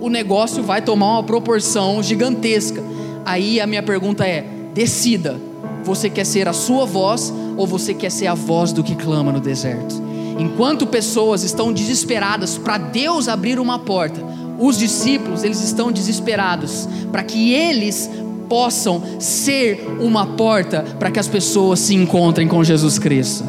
o 0.00 0.08
negócio 0.08 0.62
vai 0.62 0.80
tomar 0.80 1.14
uma 1.14 1.24
proporção 1.24 2.00
gigantesca. 2.00 2.80
Aí 3.24 3.60
a 3.60 3.66
minha 3.66 3.82
pergunta 3.82 4.24
é: 4.24 4.46
decida, 4.72 5.40
você 5.82 6.08
quer 6.08 6.24
ser 6.24 6.46
a 6.46 6.52
sua 6.52 6.86
voz 6.86 7.34
ou 7.56 7.66
você 7.66 7.92
quer 7.92 8.10
ser 8.10 8.28
a 8.28 8.34
voz 8.34 8.72
do 8.72 8.84
que 8.84 8.94
clama 8.94 9.32
no 9.32 9.40
deserto? 9.40 10.00
Enquanto 10.38 10.86
pessoas 10.86 11.42
estão 11.42 11.72
desesperadas 11.72 12.56
para 12.56 12.78
Deus 12.78 13.26
abrir 13.26 13.58
uma 13.58 13.80
porta, 13.80 14.22
os 14.58 14.76
discípulos, 14.76 15.44
eles 15.44 15.60
estão 15.62 15.92
desesperados 15.92 16.88
para 17.12 17.22
que 17.22 17.52
eles 17.52 18.10
possam 18.48 19.02
ser 19.20 19.86
uma 20.00 20.26
porta 20.26 20.82
para 20.98 21.10
que 21.10 21.18
as 21.18 21.28
pessoas 21.28 21.78
se 21.80 21.94
encontrem 21.94 22.48
com 22.48 22.64
Jesus 22.64 22.98
Cristo 22.98 23.44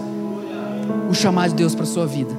o 1.10 1.14
chamado 1.14 1.50
de 1.50 1.56
Deus 1.56 1.74
para 1.74 1.86
sua 1.86 2.06
vida. 2.06 2.32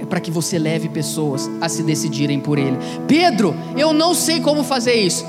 É 0.00 0.06
para 0.06 0.20
que 0.20 0.30
você 0.30 0.58
leve 0.58 0.88
pessoas 0.88 1.50
a 1.60 1.68
se 1.68 1.82
decidirem 1.82 2.40
por 2.40 2.58
Ele. 2.58 2.78
Pedro, 3.06 3.54
eu 3.76 3.92
não 3.92 4.14
sei 4.14 4.40
como 4.40 4.64
fazer 4.64 4.94
isso. 4.94 5.26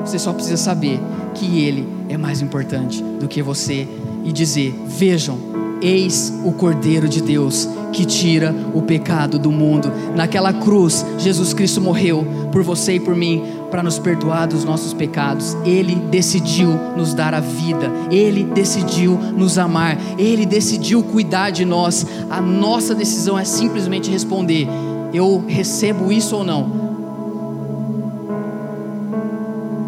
Você 0.00 0.18
só 0.18 0.32
precisa 0.32 0.58
saber 0.58 1.00
que 1.34 1.60
Ele 1.60 1.88
é 2.08 2.18
mais 2.18 2.42
importante 2.42 3.02
do 3.02 3.26
que 3.26 3.42
você 3.42 3.88
e 4.24 4.30
dizer: 4.32 4.74
Vejam, 4.86 5.38
eis 5.80 6.32
o 6.44 6.52
Cordeiro 6.52 7.08
de 7.08 7.22
Deus 7.22 7.66
que 7.92 8.04
tira 8.04 8.54
o 8.74 8.82
pecado 8.82 9.38
do 9.38 9.50
mundo. 9.50 9.90
Naquela 10.14 10.52
cruz, 10.52 11.04
Jesus 11.18 11.52
Cristo 11.52 11.80
morreu 11.80 12.26
por 12.52 12.62
você 12.62 12.94
e 12.94 13.00
por 13.00 13.14
mim 13.14 13.42
para 13.70 13.82
nos 13.82 13.98
perdoar 13.98 14.46
dos 14.46 14.64
nossos 14.64 14.92
pecados. 14.92 15.56
Ele 15.64 15.94
decidiu 15.94 16.68
nos 16.96 17.14
dar 17.14 17.34
a 17.34 17.40
vida, 17.40 17.90
ele 18.10 18.44
decidiu 18.44 19.18
nos 19.36 19.58
amar, 19.58 19.98
ele 20.18 20.46
decidiu 20.46 21.02
cuidar 21.02 21.50
de 21.50 21.64
nós. 21.64 22.06
A 22.30 22.40
nossa 22.40 22.94
decisão 22.94 23.38
é 23.38 23.44
simplesmente 23.44 24.10
responder: 24.10 24.66
eu 25.12 25.44
recebo 25.46 26.12
isso 26.12 26.36
ou 26.36 26.44
não? 26.44 26.88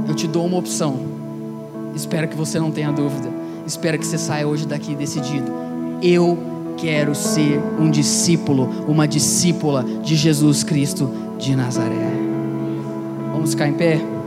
Eu 0.09 0.15
te 0.15 0.27
dou 0.27 0.45
uma 0.45 0.59
opção. 0.59 0.97
Espero 1.95 2.29
que 2.29 2.37
você 2.37 2.59
não 2.59 2.71
tenha 2.71 2.91
dúvida. 2.91 3.29
Espero 3.67 3.99
que 3.99 4.07
você 4.07 4.19
saia 4.19 4.47
hoje 4.47 4.67
daqui 4.67 4.95
decidido. 4.95 5.53
Eu 6.03 6.60
quero 6.81 7.15
ser 7.15 7.61
um 7.79 7.91
discípulo, 7.91 8.87
uma 8.89 9.07
discípula 9.07 9.85
de 10.03 10.17
Jesus 10.17 10.65
Cristo 10.65 11.11
de 11.39 11.55
Nazaré. 11.55 12.11
Vamos 13.33 13.51
ficar 13.51 13.69
em 13.69 13.75
pé? 13.75 14.20